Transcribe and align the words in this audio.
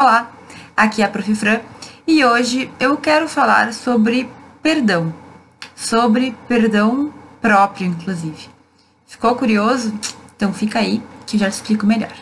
Olá, 0.00 0.30
aqui 0.76 1.02
é 1.02 1.06
a 1.06 1.08
Prof. 1.08 1.34
Fran 1.34 1.58
e 2.06 2.24
hoje 2.24 2.70
eu 2.78 2.96
quero 2.96 3.28
falar 3.28 3.74
sobre 3.74 4.30
perdão, 4.62 5.12
sobre 5.74 6.36
perdão 6.46 7.12
próprio, 7.40 7.88
inclusive. 7.88 8.48
Ficou 9.08 9.34
curioso? 9.34 9.92
Então 10.36 10.52
fica 10.52 10.78
aí 10.78 11.02
que 11.26 11.34
eu 11.34 11.40
já 11.40 11.50
te 11.50 11.54
explico 11.54 11.84
melhor. 11.84 12.14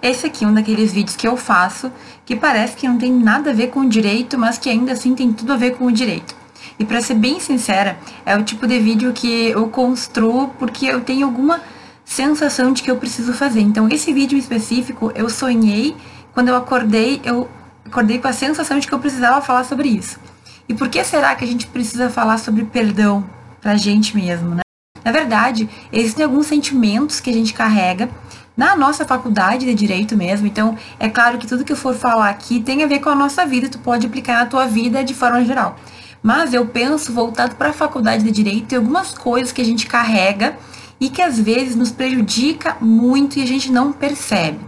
Esse 0.00 0.26
aqui 0.26 0.44
é 0.44 0.46
um 0.46 0.54
daqueles 0.54 0.92
vídeos 0.92 1.16
que 1.16 1.26
eu 1.26 1.36
faço 1.36 1.90
que 2.24 2.36
parece 2.36 2.76
que 2.76 2.86
não 2.86 2.96
tem 2.96 3.12
nada 3.12 3.50
a 3.50 3.52
ver 3.52 3.70
com 3.72 3.80
o 3.80 3.88
direito, 3.88 4.38
mas 4.38 4.56
que 4.56 4.70
ainda 4.70 4.92
assim 4.92 5.16
tem 5.16 5.32
tudo 5.32 5.52
a 5.52 5.56
ver 5.56 5.76
com 5.76 5.86
o 5.86 5.90
direito. 5.90 6.35
E 6.78 6.84
para 6.84 7.00
ser 7.00 7.14
bem 7.14 7.40
sincera, 7.40 7.98
é 8.24 8.36
o 8.36 8.42
tipo 8.42 8.66
de 8.66 8.78
vídeo 8.78 9.12
que 9.12 9.48
eu 9.50 9.68
construo 9.68 10.48
porque 10.58 10.86
eu 10.86 11.00
tenho 11.00 11.26
alguma 11.26 11.60
sensação 12.04 12.72
de 12.72 12.82
que 12.82 12.90
eu 12.90 12.96
preciso 12.96 13.32
fazer. 13.32 13.60
Então, 13.60 13.88
esse 13.88 14.12
vídeo 14.12 14.36
em 14.36 14.38
específico, 14.38 15.10
eu 15.14 15.28
sonhei, 15.28 15.96
quando 16.34 16.48
eu 16.48 16.56
acordei, 16.56 17.20
eu 17.24 17.48
acordei 17.84 18.18
com 18.18 18.28
a 18.28 18.32
sensação 18.32 18.78
de 18.78 18.86
que 18.86 18.92
eu 18.92 18.98
precisava 18.98 19.40
falar 19.40 19.64
sobre 19.64 19.88
isso. 19.88 20.18
E 20.68 20.74
por 20.74 20.88
que 20.88 21.02
será 21.02 21.34
que 21.34 21.44
a 21.44 21.46
gente 21.46 21.66
precisa 21.66 22.10
falar 22.10 22.38
sobre 22.38 22.64
perdão 22.64 23.24
pra 23.60 23.76
gente 23.76 24.14
mesmo, 24.14 24.54
né? 24.54 24.60
Na 25.04 25.12
verdade, 25.12 25.68
existem 25.92 26.24
alguns 26.24 26.46
sentimentos 26.46 27.20
que 27.20 27.30
a 27.30 27.32
gente 27.32 27.54
carrega 27.54 28.10
na 28.56 28.74
nossa 28.74 29.04
faculdade 29.04 29.66
de 29.66 29.74
direito 29.74 30.16
mesmo. 30.16 30.46
Então, 30.46 30.76
é 30.98 31.08
claro 31.08 31.38
que 31.38 31.46
tudo 31.46 31.64
que 31.64 31.72
eu 31.72 31.76
for 31.76 31.94
falar 31.94 32.28
aqui 32.28 32.60
tem 32.60 32.82
a 32.82 32.86
ver 32.86 33.00
com 33.00 33.10
a 33.10 33.14
nossa 33.14 33.46
vida, 33.46 33.68
tu 33.68 33.78
pode 33.78 34.06
aplicar 34.06 34.40
na 34.40 34.46
tua 34.46 34.66
vida 34.66 35.04
de 35.04 35.14
forma 35.14 35.44
geral. 35.44 35.78
Mas 36.26 36.52
eu 36.52 36.66
penso 36.66 37.12
voltado 37.12 37.54
para 37.54 37.68
a 37.68 37.72
faculdade 37.72 38.24
de 38.24 38.32
direito 38.32 38.72
e 38.72 38.76
algumas 38.76 39.12
coisas 39.16 39.52
que 39.52 39.62
a 39.62 39.64
gente 39.64 39.86
carrega 39.86 40.58
e 40.98 41.08
que 41.08 41.22
às 41.22 41.38
vezes 41.38 41.76
nos 41.76 41.92
prejudica 41.92 42.76
muito 42.80 43.38
e 43.38 43.42
a 43.44 43.46
gente 43.46 43.70
não 43.70 43.92
percebe. 43.92 44.58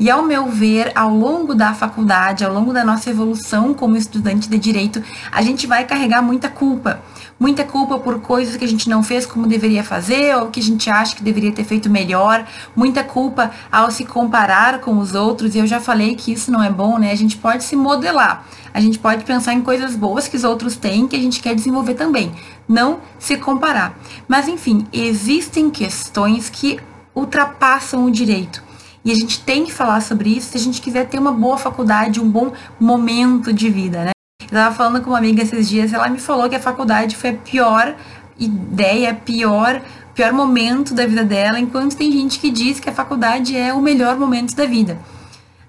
E 0.00 0.10
ao 0.10 0.22
meu 0.22 0.46
ver, 0.46 0.90
ao 0.94 1.14
longo 1.14 1.54
da 1.54 1.74
faculdade, 1.74 2.46
ao 2.46 2.50
longo 2.50 2.72
da 2.72 2.82
nossa 2.82 3.10
evolução 3.10 3.74
como 3.74 3.94
estudante 3.94 4.48
de 4.48 4.56
direito, 4.56 5.02
a 5.30 5.42
gente 5.42 5.66
vai 5.66 5.84
carregar 5.84 6.22
muita 6.22 6.48
culpa. 6.48 7.02
Muita 7.38 7.62
culpa 7.62 7.98
por 7.98 8.20
coisas 8.20 8.56
que 8.56 8.64
a 8.64 8.68
gente 8.68 8.88
não 8.88 9.02
fez 9.02 9.26
como 9.26 9.46
deveria 9.46 9.84
fazer 9.84 10.34
ou 10.36 10.46
que 10.46 10.60
a 10.60 10.62
gente 10.62 10.88
acha 10.88 11.14
que 11.14 11.22
deveria 11.22 11.52
ter 11.52 11.64
feito 11.64 11.90
melhor. 11.90 12.46
Muita 12.74 13.04
culpa 13.04 13.50
ao 13.70 13.90
se 13.90 14.06
comparar 14.06 14.80
com 14.80 14.96
os 14.96 15.14
outros. 15.14 15.54
E 15.54 15.58
eu 15.58 15.66
já 15.66 15.78
falei 15.78 16.14
que 16.14 16.32
isso 16.32 16.50
não 16.50 16.62
é 16.62 16.70
bom, 16.70 16.98
né? 16.98 17.12
A 17.12 17.16
gente 17.16 17.36
pode 17.36 17.64
se 17.64 17.76
modelar. 17.76 18.46
A 18.74 18.80
gente 18.80 18.98
pode 18.98 19.24
pensar 19.24 19.52
em 19.52 19.60
coisas 19.60 19.94
boas 19.94 20.28
que 20.28 20.36
os 20.36 20.44
outros 20.44 20.76
têm 20.76 21.06
que 21.06 21.16
a 21.16 21.20
gente 21.20 21.40
quer 21.40 21.54
desenvolver 21.54 21.94
também. 21.94 22.32
Não 22.68 23.00
se 23.18 23.36
comparar. 23.36 23.98
Mas 24.26 24.48
enfim, 24.48 24.86
existem 24.92 25.70
questões 25.70 26.48
que 26.48 26.78
ultrapassam 27.14 28.04
o 28.04 28.10
direito. 28.10 28.62
E 29.04 29.10
a 29.10 29.14
gente 29.14 29.40
tem 29.40 29.64
que 29.64 29.72
falar 29.72 30.00
sobre 30.00 30.30
isso 30.30 30.50
se 30.50 30.56
a 30.56 30.60
gente 30.60 30.80
quiser 30.80 31.08
ter 31.08 31.18
uma 31.18 31.32
boa 31.32 31.58
faculdade, 31.58 32.20
um 32.20 32.28
bom 32.28 32.52
momento 32.78 33.52
de 33.52 33.68
vida, 33.68 34.04
né? 34.04 34.10
Eu 34.40 34.48
tava 34.48 34.74
falando 34.74 35.02
com 35.02 35.10
uma 35.10 35.18
amiga 35.18 35.42
esses 35.42 35.68
dias, 35.68 35.92
ela 35.92 36.08
me 36.08 36.18
falou 36.18 36.48
que 36.48 36.54
a 36.54 36.60
faculdade 36.60 37.16
foi 37.16 37.30
a 37.30 37.34
pior 37.34 37.96
ideia, 38.38 39.14
pior, 39.14 39.82
pior 40.14 40.32
momento 40.32 40.94
da 40.94 41.06
vida 41.06 41.24
dela, 41.24 41.58
enquanto 41.58 41.96
tem 41.96 42.10
gente 42.12 42.38
que 42.38 42.50
diz 42.50 42.78
que 42.78 42.88
a 42.88 42.92
faculdade 42.92 43.56
é 43.56 43.72
o 43.72 43.80
melhor 43.80 44.16
momento 44.16 44.54
da 44.54 44.66
vida. 44.66 44.98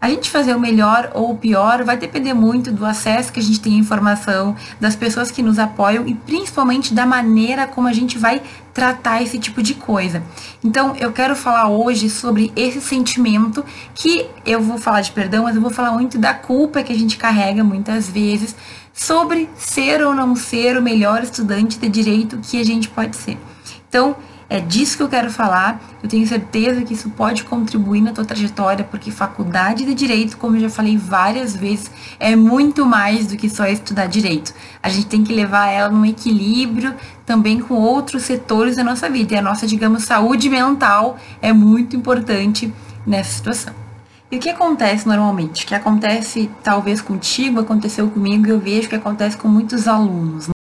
A 0.04 0.10
gente 0.10 0.30
fazer 0.30 0.54
o 0.54 0.60
melhor 0.60 1.12
ou 1.14 1.32
o 1.32 1.38
pior 1.38 1.86
vai 1.86 1.96
depender 1.96 2.34
muito 2.34 2.74
do 2.74 2.86
acesso 2.86 3.32
que 3.32 3.40
a 3.40 3.42
gente 3.42 3.62
tem 3.62 3.76
à 3.76 3.78
informação, 3.78 4.54
das 4.78 4.98
pessoas 4.98 5.32
que 5.32 5.42
nos 5.42 5.58
apoiam 5.58 6.06
e 6.06 6.14
principalmente 6.14 6.94
da 6.94 7.06
maneira 7.06 7.66
como 7.66 7.88
a 7.88 7.94
gente 7.94 8.18
vai 8.18 8.42
tratar 8.74 9.24
esse 9.24 9.40
tipo 9.40 9.64
de 9.64 9.74
coisa. 9.76 10.22
Então, 10.62 10.94
eu 10.98 11.14
quero 11.14 11.38
falar 11.38 11.70
hoje 11.70 12.10
sobre 12.10 12.52
esse 12.54 12.82
sentimento 12.82 13.64
que 13.96 14.30
eu 14.46 14.60
vou 14.60 14.78
falar 14.78 15.00
de 15.00 15.14
perdão, 15.14 15.46
mas 15.46 15.56
eu 15.56 15.62
vou 15.62 15.72
falar 15.72 15.94
muito 15.94 16.18
da 16.18 16.34
culpa 16.34 16.84
que 16.84 16.92
a 16.92 16.98
gente 16.98 17.16
carrega 17.16 17.64
muitas 17.64 18.10
vezes 18.10 18.54
sobre 18.92 19.50
ser 19.56 20.04
ou 20.04 20.14
não 20.14 20.36
ser 20.36 20.76
o 20.76 20.82
melhor 20.82 21.24
estudante 21.24 21.80
de 21.80 21.88
direito 21.88 22.40
que 22.40 22.60
a 22.60 22.66
gente 22.66 22.90
pode 22.90 23.16
ser. 23.16 23.38
Então, 23.88 24.18
é 24.54 24.60
disso 24.60 24.98
que 24.98 25.02
eu 25.02 25.10
quero 25.10 25.32
falar. 25.32 25.82
Eu 26.04 26.08
tenho 26.08 26.28
certeza 26.28 26.84
que 26.84 26.94
isso 26.94 27.10
pode 27.10 27.44
contribuir 27.44 28.02
na 28.02 28.12
tua 28.12 28.24
trajetória, 28.24 28.86
porque 28.86 29.10
faculdade 29.10 29.84
de 29.84 29.96
direito, 29.96 30.38
como 30.38 30.56
eu 30.56 30.62
já 30.62 30.70
falei 30.70 30.96
várias 30.96 31.56
vezes, 31.56 31.90
é 32.20 32.36
muito 32.36 32.86
mais 32.86 33.26
do 33.26 33.36
que 33.36 33.50
só 33.50 33.66
estudar 33.66 34.06
direito. 34.06 34.54
A 34.84 34.90
gente 34.90 35.08
tem 35.08 35.24
que 35.24 35.34
levar 35.34 35.70
ela 35.70 35.90
num 35.90 36.06
equilíbrio 36.06 36.94
também 37.26 37.60
com 37.60 37.74
outros 37.74 38.26
setores 38.26 38.76
da 38.76 38.84
nossa 38.84 39.10
vida. 39.10 39.34
E 39.34 39.38
a 39.38 39.42
nossa, 39.42 39.66
digamos, 39.66 40.04
saúde 40.04 40.48
mental 40.52 41.18
é 41.42 41.52
muito 41.52 41.96
importante 41.96 42.72
nessa 43.08 43.32
situação. 43.32 43.74
E 44.32 44.38
o 44.38 44.40
que 44.40 44.50
acontece 44.50 45.08
normalmente? 45.08 45.64
O 45.64 45.68
que 45.68 45.74
acontece 45.74 46.48
talvez 46.62 47.02
contigo, 47.02 47.60
aconteceu 47.60 48.08
comigo, 48.08 48.46
eu 48.48 48.60
vejo 48.60 48.88
que 48.88 48.96
acontece 48.96 49.36
com 49.36 49.48
muitos 49.48 49.88
alunos. 49.88 50.53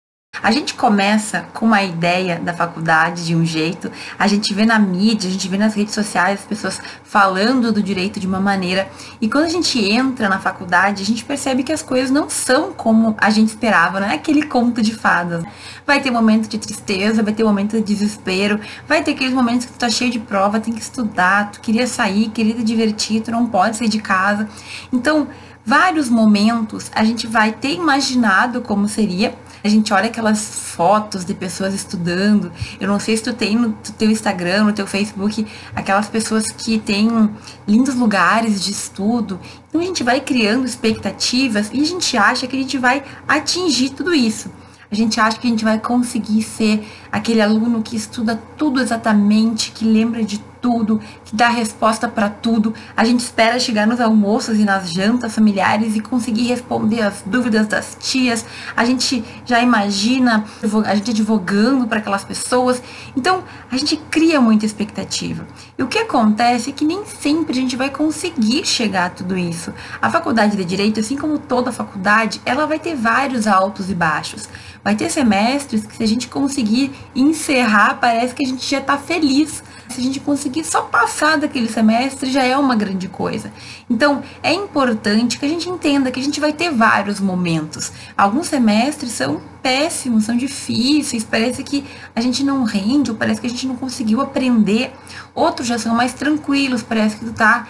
A 0.43 0.51
gente 0.51 0.73
começa 0.73 1.45
com 1.53 1.65
uma 1.65 1.81
ideia 1.81 2.37
da 2.37 2.53
faculdade 2.53 3.25
de 3.25 3.33
um 3.33 3.45
jeito, 3.45 3.89
a 4.19 4.27
gente 4.27 4.53
vê 4.53 4.65
na 4.65 4.77
mídia, 4.77 5.29
a 5.29 5.31
gente 5.31 5.47
vê 5.47 5.57
nas 5.57 5.73
redes 5.73 5.93
sociais 5.93 6.41
as 6.41 6.45
pessoas 6.45 6.81
falando 7.01 7.71
do 7.71 7.81
direito 7.81 8.19
de 8.19 8.27
uma 8.27 8.41
maneira, 8.41 8.89
e 9.21 9.29
quando 9.29 9.45
a 9.45 9.49
gente 9.49 9.79
entra 9.79 10.27
na 10.27 10.39
faculdade, 10.39 11.01
a 11.01 11.05
gente 11.05 11.23
percebe 11.23 11.63
que 11.63 11.71
as 11.71 11.81
coisas 11.81 12.11
não 12.11 12.29
são 12.29 12.73
como 12.73 13.15
a 13.17 13.29
gente 13.29 13.47
esperava, 13.47 14.01
não 14.01 14.07
é 14.07 14.15
aquele 14.15 14.43
conto 14.43 14.81
de 14.81 14.93
fadas. 14.93 15.45
Vai 15.87 16.01
ter 16.01 16.11
momento 16.11 16.49
de 16.49 16.57
tristeza, 16.57 17.23
vai 17.23 17.33
ter 17.33 17.45
momento 17.45 17.77
de 17.77 17.81
desespero, 17.81 18.59
vai 18.85 19.01
ter 19.01 19.11
aqueles 19.11 19.33
momentos 19.33 19.65
que 19.65 19.71
tu 19.71 19.79
tá 19.79 19.89
cheio 19.89 20.11
de 20.11 20.19
prova, 20.19 20.59
tem 20.59 20.73
que 20.73 20.81
estudar, 20.81 21.51
tu 21.51 21.61
queria 21.61 21.87
sair, 21.87 22.27
queria 22.27 22.55
te 22.55 22.63
divertir, 22.63 23.21
tu 23.21 23.31
não 23.31 23.45
pode 23.45 23.77
sair 23.77 23.87
de 23.87 24.01
casa. 24.01 24.49
Então, 24.91 25.25
vários 25.65 26.09
momentos 26.09 26.91
a 26.93 27.05
gente 27.05 27.27
vai 27.27 27.53
ter 27.53 27.75
imaginado 27.75 28.59
como 28.59 28.89
seria 28.89 29.33
a 29.63 29.69
gente 29.69 29.93
olha 29.93 30.07
aquelas 30.07 30.43
fotos 30.75 31.23
de 31.23 31.33
pessoas 31.33 31.73
estudando. 31.73 32.51
Eu 32.79 32.87
não 32.87 32.99
sei 32.99 33.15
se 33.15 33.23
tu 33.23 33.33
tem 33.33 33.55
no 33.55 33.71
teu 33.97 34.11
Instagram, 34.11 34.65
no 34.65 34.73
teu 34.73 34.85
Facebook, 34.85 35.47
aquelas 35.73 36.07
pessoas 36.09 36.51
que 36.51 36.79
têm 36.79 37.29
lindos 37.67 37.95
lugares 37.95 38.61
de 38.61 38.71
estudo. 38.71 39.39
Então 39.69 39.79
a 39.79 39.83
gente 39.85 40.03
vai 40.03 40.19
criando 40.19 40.65
expectativas 40.65 41.69
e 41.71 41.81
a 41.81 41.85
gente 41.85 42.17
acha 42.17 42.45
que 42.45 42.57
a 42.57 42.59
gente 42.59 42.77
vai 42.77 43.03
atingir 43.27 43.91
tudo 43.91 44.13
isso. 44.13 44.51
A 44.91 44.95
gente 44.95 45.19
acha 45.19 45.39
que 45.39 45.47
a 45.47 45.49
gente 45.49 45.63
vai 45.63 45.79
conseguir 45.79 46.43
ser 46.43 46.87
aquele 47.11 47.41
aluno 47.41 47.81
que 47.81 47.95
estuda 47.95 48.39
tudo 48.57 48.79
exatamente, 48.79 49.71
que 49.71 49.85
lembra 49.85 50.23
de 50.23 50.43
tudo, 50.63 51.01
que 51.25 51.35
dá 51.35 51.49
resposta 51.49 52.07
para 52.07 52.29
tudo. 52.29 52.73
A 52.95 53.03
gente 53.03 53.19
espera 53.19 53.59
chegar 53.59 53.85
nos 53.85 53.99
almoços 53.99 54.57
e 54.57 54.63
nas 54.63 54.89
jantas 54.89 55.35
familiares 55.35 55.93
e 55.97 55.99
conseguir 55.99 56.47
responder 56.47 57.01
as 57.01 57.21
dúvidas 57.25 57.67
das 57.67 57.97
tias. 57.99 58.45
A 58.73 58.85
gente 58.85 59.21
já 59.45 59.61
imagina 59.61 60.45
a 60.85 60.95
gente 60.95 61.11
advogando 61.11 61.85
para 61.85 61.99
aquelas 61.99 62.23
pessoas. 62.23 62.81
Então, 63.15 63.43
a 63.69 63.75
gente 63.75 63.97
cria 64.09 64.39
muita 64.39 64.65
expectativa. 64.65 65.45
E 65.77 65.83
o 65.83 65.87
que 65.87 65.99
acontece 65.99 66.69
é 66.69 66.73
que 66.73 66.85
nem 66.85 67.05
sempre 67.05 67.51
a 67.51 67.61
gente 67.61 67.75
vai 67.75 67.89
conseguir 67.89 68.65
chegar 68.65 69.07
a 69.07 69.09
tudo 69.09 69.37
isso. 69.37 69.73
A 70.01 70.09
faculdade 70.09 70.55
de 70.55 70.63
direito, 70.63 71.01
assim 71.01 71.17
como 71.17 71.39
toda 71.39 71.73
faculdade, 71.73 72.39
ela 72.45 72.65
vai 72.65 72.79
ter 72.79 72.95
vários 72.95 73.47
altos 73.47 73.89
e 73.89 73.93
baixos. 73.93 74.47
Vai 74.81 74.95
ter 74.95 75.09
semestres 75.09 75.85
que 75.85 75.97
se 75.97 76.03
a 76.03 76.07
gente 76.07 76.29
conseguir 76.29 76.91
encerrar, 77.13 77.95
parece 77.99 78.33
que 78.33 78.45
a 78.45 78.47
gente 78.47 78.69
já 78.69 78.79
está 78.79 78.97
feliz 78.97 79.61
se 79.89 80.01
a 80.01 80.03
gente 80.03 80.19
conseguir 80.19 80.52
só 80.61 80.81
passar 80.81 81.37
daquele 81.37 81.69
semestre, 81.69 82.29
já 82.29 82.43
é 82.43 82.57
uma 82.57 82.75
grande 82.75 83.07
coisa. 83.07 83.49
Então, 83.89 84.21
é 84.43 84.53
importante 84.53 85.39
que 85.39 85.45
a 85.45 85.47
gente 85.47 85.69
entenda 85.69 86.11
que 86.11 86.19
a 86.19 86.23
gente 86.23 86.41
vai 86.41 86.51
ter 86.51 86.69
vários 86.69 87.21
momentos. 87.21 87.93
Alguns 88.17 88.47
semestres 88.47 89.13
são 89.13 89.41
péssimos, 89.61 90.25
são 90.25 90.35
difíceis, 90.35 91.23
parece 91.23 91.63
que 91.63 91.85
a 92.13 92.19
gente 92.19 92.43
não 92.43 92.65
rende, 92.65 93.09
ou 93.09 93.15
parece 93.15 93.39
que 93.39 93.47
a 93.47 93.49
gente 93.49 93.65
não 93.65 93.77
conseguiu 93.77 94.19
aprender. 94.19 94.93
Outros 95.33 95.65
já 95.65 95.79
são 95.79 95.95
mais 95.95 96.11
tranquilos, 96.13 96.83
parece 96.83 97.15
que 97.15 97.23
tu 97.23 97.31
tá, 97.31 97.69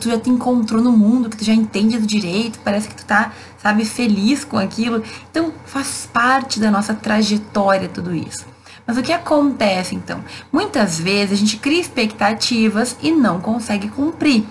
tu 0.00 0.10
já 0.10 0.18
te 0.18 0.28
encontrou 0.28 0.82
no 0.82 0.90
mundo, 0.90 1.30
que 1.30 1.36
tu 1.36 1.44
já 1.44 1.54
entende 1.54 1.96
do 1.96 2.06
direito, 2.06 2.58
parece 2.64 2.88
que 2.88 2.96
tu 2.96 3.04
tá, 3.04 3.32
sabe, 3.62 3.84
feliz 3.84 4.44
com 4.44 4.58
aquilo. 4.58 5.04
Então, 5.30 5.54
faz 5.64 6.08
parte 6.12 6.58
da 6.58 6.72
nossa 6.72 6.92
trajetória 6.92 7.88
tudo 7.88 8.12
isso. 8.12 8.44
Mas 8.86 8.96
o 8.96 9.02
que 9.02 9.12
acontece 9.12 9.94
então? 9.94 10.22
Muitas 10.52 10.98
vezes 10.98 11.32
a 11.32 11.36
gente 11.36 11.56
cria 11.58 11.80
expectativas 11.80 12.96
e 13.02 13.10
não 13.10 13.40
consegue 13.40 13.88
cumprir. 13.88 14.44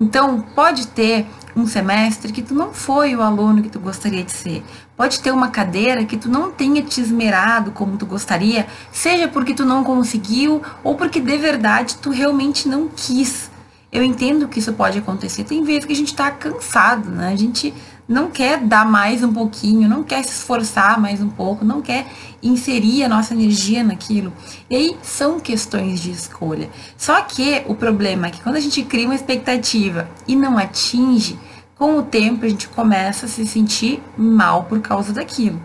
Então, 0.00 0.40
pode 0.54 0.88
ter 0.88 1.26
um 1.56 1.66
semestre 1.66 2.32
que 2.32 2.42
tu 2.42 2.54
não 2.54 2.72
foi 2.72 3.14
o 3.14 3.22
aluno 3.22 3.62
que 3.62 3.68
tu 3.68 3.78
gostaria 3.78 4.24
de 4.24 4.32
ser. 4.32 4.64
Pode 4.96 5.20
ter 5.20 5.30
uma 5.30 5.48
cadeira 5.48 6.04
que 6.04 6.16
tu 6.16 6.28
não 6.28 6.50
tenha 6.50 6.82
te 6.82 7.00
esmerado 7.00 7.70
como 7.70 7.96
tu 7.96 8.04
gostaria, 8.04 8.66
seja 8.90 9.28
porque 9.28 9.54
tu 9.54 9.64
não 9.64 9.84
conseguiu 9.84 10.62
ou 10.82 10.96
porque 10.96 11.20
de 11.20 11.36
verdade 11.38 11.96
tu 11.96 12.10
realmente 12.10 12.68
não 12.68 12.88
quis. 12.88 13.50
Eu 13.92 14.02
entendo 14.02 14.48
que 14.48 14.58
isso 14.58 14.72
pode 14.72 14.98
acontecer. 14.98 15.44
Tem 15.44 15.62
vezes 15.62 15.84
que 15.84 15.92
a 15.92 15.96
gente 15.96 16.14
tá 16.14 16.28
cansado, 16.28 17.08
né? 17.10 17.32
A 17.32 17.36
gente 17.36 17.72
não 18.06 18.30
quer 18.30 18.58
dar 18.58 18.86
mais 18.86 19.22
um 19.22 19.32
pouquinho, 19.32 19.88
não 19.88 20.02
quer 20.02 20.22
se 20.22 20.32
esforçar 20.32 21.00
mais 21.00 21.22
um 21.22 21.28
pouco, 21.28 21.64
não 21.64 21.80
quer 21.80 22.06
inserir 22.42 23.04
a 23.04 23.08
nossa 23.08 23.34
energia 23.34 23.82
naquilo. 23.82 24.32
E 24.68 24.76
aí 24.76 24.96
são 25.02 25.40
questões 25.40 26.00
de 26.00 26.10
escolha. 26.10 26.68
Só 26.96 27.20
que 27.22 27.62
o 27.66 27.74
problema 27.74 28.26
é 28.26 28.30
que 28.30 28.40
quando 28.42 28.56
a 28.56 28.60
gente 28.60 28.82
cria 28.82 29.06
uma 29.06 29.14
expectativa 29.14 30.08
e 30.28 30.36
não 30.36 30.58
atinge, 30.58 31.38
com 31.76 31.98
o 31.98 32.02
tempo 32.02 32.44
a 32.44 32.48
gente 32.48 32.68
começa 32.68 33.26
a 33.26 33.28
se 33.28 33.46
sentir 33.46 34.02
mal 34.16 34.64
por 34.64 34.80
causa 34.80 35.12
daquilo. 35.12 35.60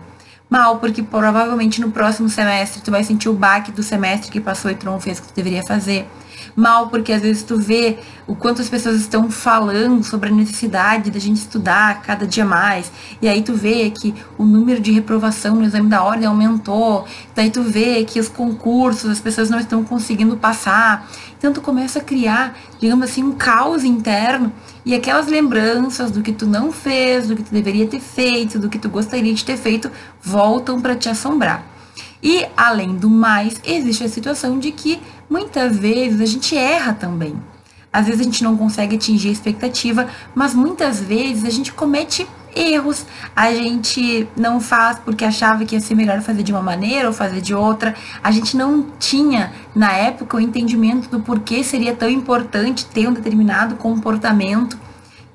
Mal, 0.48 0.78
porque 0.78 1.02
provavelmente 1.02 1.80
no 1.80 1.92
próximo 1.92 2.28
semestre 2.28 2.82
tu 2.82 2.90
vai 2.90 3.04
sentir 3.04 3.28
o 3.28 3.34
baque 3.34 3.70
do 3.70 3.82
semestre 3.82 4.32
que 4.32 4.40
passou 4.40 4.70
e 4.70 4.74
tu 4.74 4.84
não 4.86 4.98
fez 4.98 5.18
o 5.18 5.22
que 5.22 5.28
tu 5.28 5.34
deveria 5.34 5.62
fazer 5.62 6.08
mal, 6.54 6.88
porque 6.88 7.12
às 7.12 7.22
vezes 7.22 7.42
tu 7.42 7.58
vê 7.58 7.98
o 8.26 8.34
quanto 8.34 8.62
as 8.62 8.68
pessoas 8.68 9.00
estão 9.00 9.30
falando 9.30 10.04
sobre 10.04 10.28
a 10.28 10.32
necessidade 10.32 11.10
da 11.10 11.18
gente 11.18 11.38
estudar 11.38 12.02
cada 12.02 12.26
dia 12.26 12.44
mais, 12.44 12.90
e 13.20 13.28
aí 13.28 13.42
tu 13.42 13.54
vê 13.54 13.90
que 13.90 14.14
o 14.38 14.44
número 14.44 14.80
de 14.80 14.92
reprovação 14.92 15.56
no 15.56 15.64
exame 15.64 15.88
da 15.88 16.02
ordem 16.02 16.26
aumentou, 16.26 17.06
daí 17.34 17.50
tu 17.50 17.62
vê 17.62 18.04
que 18.04 18.20
os 18.20 18.28
concursos, 18.28 19.10
as 19.10 19.20
pessoas 19.20 19.50
não 19.50 19.58
estão 19.58 19.82
conseguindo 19.84 20.36
passar, 20.36 21.08
então 21.38 21.52
tu 21.52 21.60
começa 21.60 21.98
a 21.98 22.02
criar, 22.02 22.56
digamos 22.78 23.10
assim, 23.10 23.22
um 23.22 23.32
caos 23.32 23.84
interno, 23.84 24.52
e 24.84 24.94
aquelas 24.94 25.26
lembranças 25.26 26.10
do 26.10 26.22
que 26.22 26.32
tu 26.32 26.46
não 26.46 26.72
fez, 26.72 27.28
do 27.28 27.36
que 27.36 27.42
tu 27.42 27.52
deveria 27.52 27.86
ter 27.86 28.00
feito, 28.00 28.58
do 28.58 28.68
que 28.68 28.78
tu 28.78 28.88
gostaria 28.88 29.32
de 29.32 29.44
ter 29.44 29.56
feito, 29.56 29.90
voltam 30.22 30.80
para 30.80 30.94
te 30.94 31.08
assombrar. 31.08 31.69
E, 32.22 32.46
além 32.56 32.96
do 32.96 33.08
mais, 33.08 33.60
existe 33.64 34.04
a 34.04 34.08
situação 34.08 34.58
de 34.58 34.72
que 34.72 35.00
muitas 35.28 35.76
vezes 35.78 36.20
a 36.20 36.26
gente 36.26 36.56
erra 36.56 36.92
também. 36.92 37.34
Às 37.92 38.06
vezes 38.06 38.20
a 38.20 38.24
gente 38.24 38.44
não 38.44 38.56
consegue 38.56 38.96
atingir 38.96 39.30
a 39.30 39.32
expectativa, 39.32 40.06
mas 40.34 40.54
muitas 40.54 41.00
vezes 41.00 41.44
a 41.44 41.50
gente 41.50 41.72
comete 41.72 42.26
erros, 42.54 43.06
a 43.34 43.52
gente 43.52 44.28
não 44.36 44.60
faz 44.60 44.98
porque 44.98 45.24
achava 45.24 45.64
que 45.64 45.74
ia 45.74 45.80
ser 45.80 45.94
melhor 45.94 46.20
fazer 46.20 46.42
de 46.42 46.52
uma 46.52 46.62
maneira 46.62 47.08
ou 47.08 47.12
fazer 47.12 47.40
de 47.40 47.54
outra. 47.54 47.94
A 48.22 48.30
gente 48.30 48.56
não 48.56 48.86
tinha 48.98 49.52
na 49.74 49.92
época 49.92 50.36
o 50.36 50.40
entendimento 50.40 51.08
do 51.08 51.20
porquê 51.20 51.64
seria 51.64 51.94
tão 51.94 52.08
importante 52.08 52.86
ter 52.86 53.08
um 53.08 53.12
determinado 53.12 53.76
comportamento. 53.76 54.78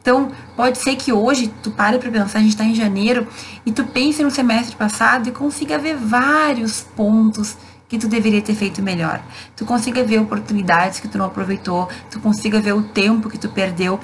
Então, 0.06 0.32
pode 0.56 0.78
ser 0.78 0.96
que 0.98 1.12
hoje 1.12 1.52
tu 1.64 1.72
pare 1.72 1.98
para 1.98 2.12
pensar, 2.12 2.38
a 2.38 2.42
gente 2.44 2.52
está 2.52 2.64
em 2.64 2.76
janeiro, 2.76 3.28
e 3.66 3.72
tu 3.72 3.84
pense 3.86 4.22
no 4.22 4.30
semestre 4.30 4.76
passado 4.76 5.28
e 5.28 5.32
consiga 5.32 5.80
ver 5.80 5.96
vários 5.96 6.82
pontos 6.82 7.58
que 7.90 7.98
tu 7.98 8.08
deveria 8.08 8.40
ter 8.40 8.54
feito 8.54 8.84
melhor. 8.84 9.20
Tu 9.56 9.66
consiga 9.66 10.04
ver 10.04 10.20
oportunidades 10.20 11.00
que 11.00 11.08
tu 11.08 11.18
não 11.18 11.26
aproveitou, 11.26 11.90
tu 12.12 12.20
consiga 12.20 12.60
ver 12.60 12.74
o 12.74 12.84
tempo 12.84 13.32
que 13.32 13.40
tu 13.40 13.50
perdeu. 13.50 14.00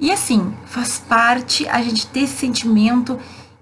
E 0.00 0.10
assim, 0.10 0.54
faz 0.64 0.98
parte 0.98 1.68
a 1.68 1.82
gente 1.82 2.06
ter 2.06 2.20
esse 2.20 2.38
sentimento 2.38 3.18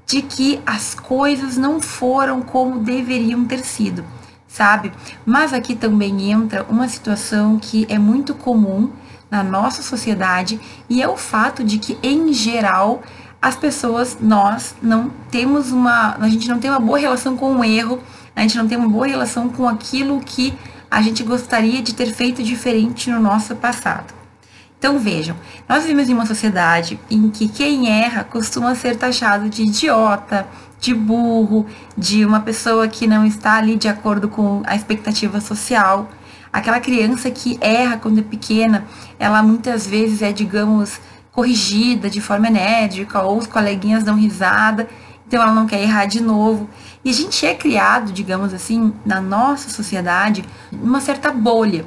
de 0.07 0.23
que 0.23 0.61
as 0.65 0.95
coisas 0.95 1.57
não 1.57 1.81
foram 1.81 2.41
como 2.41 2.79
deveriam 2.79 3.45
ter 3.45 3.65
sido, 3.65 4.05
sabe? 4.47 4.93
Mas 5.27 5.53
aqui 5.53 5.75
também 5.75 6.31
entra 6.31 6.65
uma 6.69 6.87
situação 6.87 7.59
que 7.59 7.85
é 7.89 7.99
muito 7.99 8.33
comum 8.33 8.93
na 9.31 9.43
nossa 9.43 9.83
sociedade 9.83 10.61
e 10.89 11.03
é 11.03 11.09
o 11.09 11.17
fato 11.17 11.63
de 11.63 11.79
que, 11.79 11.99
em 12.03 12.33
geral, 12.33 13.03
as 13.41 13.57
pessoas, 13.57 14.19
nós, 14.21 14.75
não 14.83 15.11
temos 15.31 15.73
uma. 15.73 16.17
A 16.19 16.29
gente 16.29 16.49
não 16.49 16.59
tem 16.59 16.71
uma 16.71 16.81
boa 16.81 16.99
relação 16.99 17.37
com 17.37 17.57
o 17.57 17.65
erro, 17.65 18.03
a 18.35 18.43
gente 18.43 18.59
não 18.59 18.69
tem 18.69 18.77
uma 18.77 18.89
boa 18.89 19.07
relação 19.07 19.49
com 19.49 19.69
aquilo 19.69 20.21
que 20.21 20.53
a 20.91 21.01
gente 21.01 21.23
gostaria 21.23 21.81
de 21.81 21.95
ter 21.95 22.13
feito 22.13 22.43
diferente 22.43 23.11
no 23.11 23.21
nosso 23.21 23.55
passado. 23.55 24.13
Então 24.79 24.99
vejam, 24.99 25.37
nós 25.69 25.85
vivemos 25.85 26.09
em 26.09 26.15
uma 26.15 26.25
sociedade 26.25 26.99
em 27.11 27.29
que 27.29 27.49
quem 27.49 27.91
erra 27.91 28.25
costuma 28.25 28.75
ser 28.75 28.97
taxado 28.97 29.49
de 29.49 29.63
idiota, 29.63 30.47
de 30.81 30.95
burro, 30.95 31.67
de 31.97 32.25
uma 32.25 32.41
pessoa 32.41 32.89
que 32.89 33.07
não 33.07 33.27
está 33.27 33.57
ali 33.57 33.77
de 33.77 33.89
acordo 33.89 34.27
com 34.29 34.63
a 34.65 34.75
expectativa 34.75 35.39
social. 35.41 36.09
Aquela 36.53 36.81
criança 36.81 37.31
que 37.31 37.59
erra 37.61 37.97
quando 37.97 38.19
é 38.19 38.23
pequena, 38.23 38.85
ela 39.19 39.43
muitas 39.43 39.87
vezes 39.87 40.21
é, 40.21 40.33
digamos, 40.33 41.01
corrigida 41.31 42.11
de 42.11 42.21
forma 42.21 42.49
enérgica, 42.49 43.23
ou 43.23 43.39
os 43.39 43.47
coleguinhas 43.47 44.03
dão 44.03 44.17
risada, 44.17 44.89
então 45.27 45.41
ela 45.41 45.53
não 45.53 45.67
quer 45.67 45.81
errar 45.81 46.07
de 46.07 46.21
novo. 46.21 46.69
E 47.05 47.11
a 47.11 47.13
gente 47.13 47.47
é 47.47 47.55
criado, 47.55 48.13
digamos 48.13 48.53
assim, 48.53 48.93
na 49.07 49.21
nossa 49.21 49.71
sociedade, 49.71 50.45
numa 50.73 51.01
certa 51.01 51.31
bolha, 51.31 51.87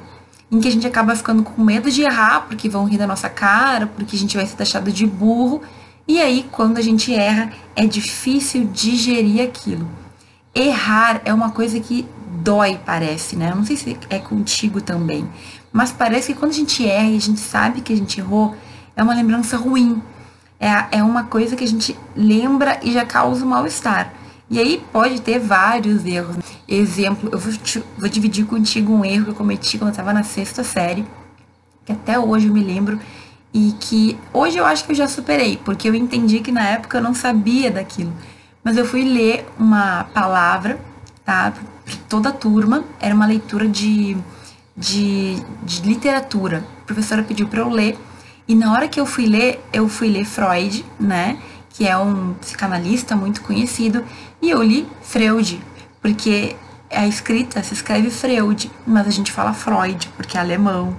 em 0.50 0.60
que 0.60 0.68
a 0.68 0.72
gente 0.72 0.88
acaba 0.88 1.16
ficando 1.16 1.44
com 1.44 1.62
medo 1.62 1.92
de 1.92 2.04
errar, 2.04 2.46
porque 2.48 2.70
vão 2.70 2.86
rir 2.86 2.98
da 2.98 3.08
nossa 3.08 3.28
cara, 3.28 3.88
porque 3.88 4.16
a 4.16 4.20
gente 4.20 4.38
vai 4.38 4.46
ser 4.46 4.56
taxado 4.56 4.92
de 4.92 5.06
burro. 5.06 5.62
E 6.08 6.22
aí, 6.22 6.48
quando 6.52 6.78
a 6.78 6.82
gente 6.82 7.14
erra, 7.14 7.52
é 7.76 7.86
difícil 7.86 8.70
digerir 8.72 9.44
aquilo. 9.44 9.90
Errar 10.56 11.22
é 11.26 11.34
uma 11.34 11.52
coisa 11.52 11.80
que 11.80 12.08
dói, 12.44 12.80
parece, 12.86 13.36
né? 13.36 13.52
Eu 13.52 13.56
não 13.56 13.66
sei 13.66 13.78
se 13.78 13.98
é 14.10 14.20
contigo 14.20 14.82
também, 14.82 15.28
mas 15.72 15.92
parece 15.92 16.34
que 16.34 16.40
quando 16.40 16.52
a 16.52 16.56
gente 16.56 16.86
erra 16.86 17.10
e 17.10 17.18
a 17.18 17.22
gente 17.22 17.40
sabe 17.40 17.82
que 17.82 17.94
a 17.94 17.96
gente 17.96 18.20
errou, 18.20 18.56
é 18.96 19.02
uma 19.02 19.16
lembrança 19.16 19.58
ruim. 19.58 20.02
É, 20.60 21.00
é 21.00 21.04
uma 21.04 21.24
coisa 21.24 21.56
que 21.56 21.64
a 21.64 21.68
gente 21.68 21.98
lembra 22.16 22.80
e 22.84 22.92
já 22.92 23.06
causa 23.06 23.44
um 23.44 23.50
mal-estar. 23.50 24.14
E 24.50 24.60
aí 24.60 24.84
pode 24.92 25.22
ter 25.22 25.40
vários 25.40 26.06
erros. 26.06 26.38
Exemplo, 26.68 27.30
eu 27.32 27.40
vou, 27.40 27.52
te, 27.54 27.84
vou 27.98 28.08
dividir 28.08 28.46
contigo 28.46 28.94
um 28.94 29.04
erro 29.04 29.26
que 29.26 29.32
eu 29.32 29.36
cometi 29.36 29.78
quando 29.78 29.90
eu 29.90 29.92
estava 29.94 30.14
na 30.14 30.24
sexta 30.24 30.64
série, 30.64 31.06
que 31.86 31.92
até 31.92 32.20
hoje 32.20 32.48
eu 32.48 32.54
me 32.54 32.64
lembro, 32.64 33.00
e 33.54 33.74
que 33.80 34.18
hoje 34.32 34.58
eu 34.58 34.66
acho 34.66 34.86
que 34.86 34.92
eu 34.92 34.96
já 34.96 35.08
superei, 35.08 35.58
porque 35.58 35.88
eu 35.88 35.96
entendi 35.96 36.40
que 36.40 36.52
na 36.52 36.68
época 36.68 36.98
eu 36.98 37.02
não 37.02 37.14
sabia 37.14 37.72
daquilo. 37.72 38.14
Mas 38.64 38.78
eu 38.78 38.86
fui 38.86 39.04
ler 39.04 39.46
uma 39.60 40.06
palavra, 40.06 40.80
tá? 41.26 41.54
Toda 42.14 42.30
a 42.30 42.32
turma, 42.32 42.84
era 43.00 43.16
uma 43.16 43.26
leitura 43.26 43.68
de, 43.68 44.16
de, 44.78 45.36
de 45.64 45.82
literatura. 45.82 46.64
A 46.84 46.86
professora 46.86 47.24
pediu 47.24 47.48
para 47.48 47.62
eu 47.62 47.70
ler, 47.70 47.98
e 48.48 48.54
na 48.54 48.72
hora 48.72 48.88
que 48.88 49.00
eu 49.00 49.06
fui 49.08 49.26
ler, 49.26 49.60
eu 49.74 49.90
fui 49.90 50.10
ler 50.10 50.24
Freud, 50.24 50.86
né? 51.00 51.40
Que 51.72 51.88
é 51.88 51.98
um 51.98 52.36
psicanalista 52.36 53.16
muito 53.16 53.42
conhecido, 53.42 54.06
e 54.40 54.52
eu 54.52 54.62
li 54.62 54.88
Freud, 55.02 55.60
porque 56.04 56.56
a 56.92 57.08
escrita 57.08 57.64
se 57.64 57.74
escreve 57.74 58.12
Freud, 58.12 58.70
mas 58.86 59.08
a 59.08 59.10
gente 59.10 59.32
fala 59.32 59.52
Freud, 59.52 60.08
porque 60.16 60.38
é 60.38 60.40
alemão. 60.40 60.96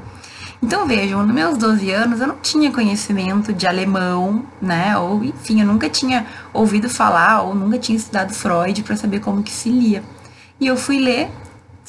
Então 0.61 0.85
vejam, 0.85 1.25
nos 1.25 1.33
meus 1.33 1.57
12 1.57 1.93
anos 1.93 2.21
eu 2.21 2.27
não 2.27 2.39
tinha 2.39 2.73
conhecimento 2.73 3.53
de 3.53 3.69
alemão, 3.69 4.45
né? 4.61 4.99
Ou 4.99 5.23
enfim, 5.23 5.61
eu 5.61 5.67
nunca 5.67 5.89
tinha 5.89 6.27
ouvido 6.53 6.89
falar 6.89 7.43
ou 7.43 7.55
nunca 7.55 7.79
tinha 7.79 7.97
estudado 7.97 8.35
Freud 8.35 8.83
para 8.83 8.97
saber 8.97 9.21
como 9.21 9.45
que 9.45 9.53
se 9.53 9.69
lia. 9.69 10.03
E 10.65 10.67
eu 10.67 10.79
fui 10.79 10.99
ler 10.99 11.31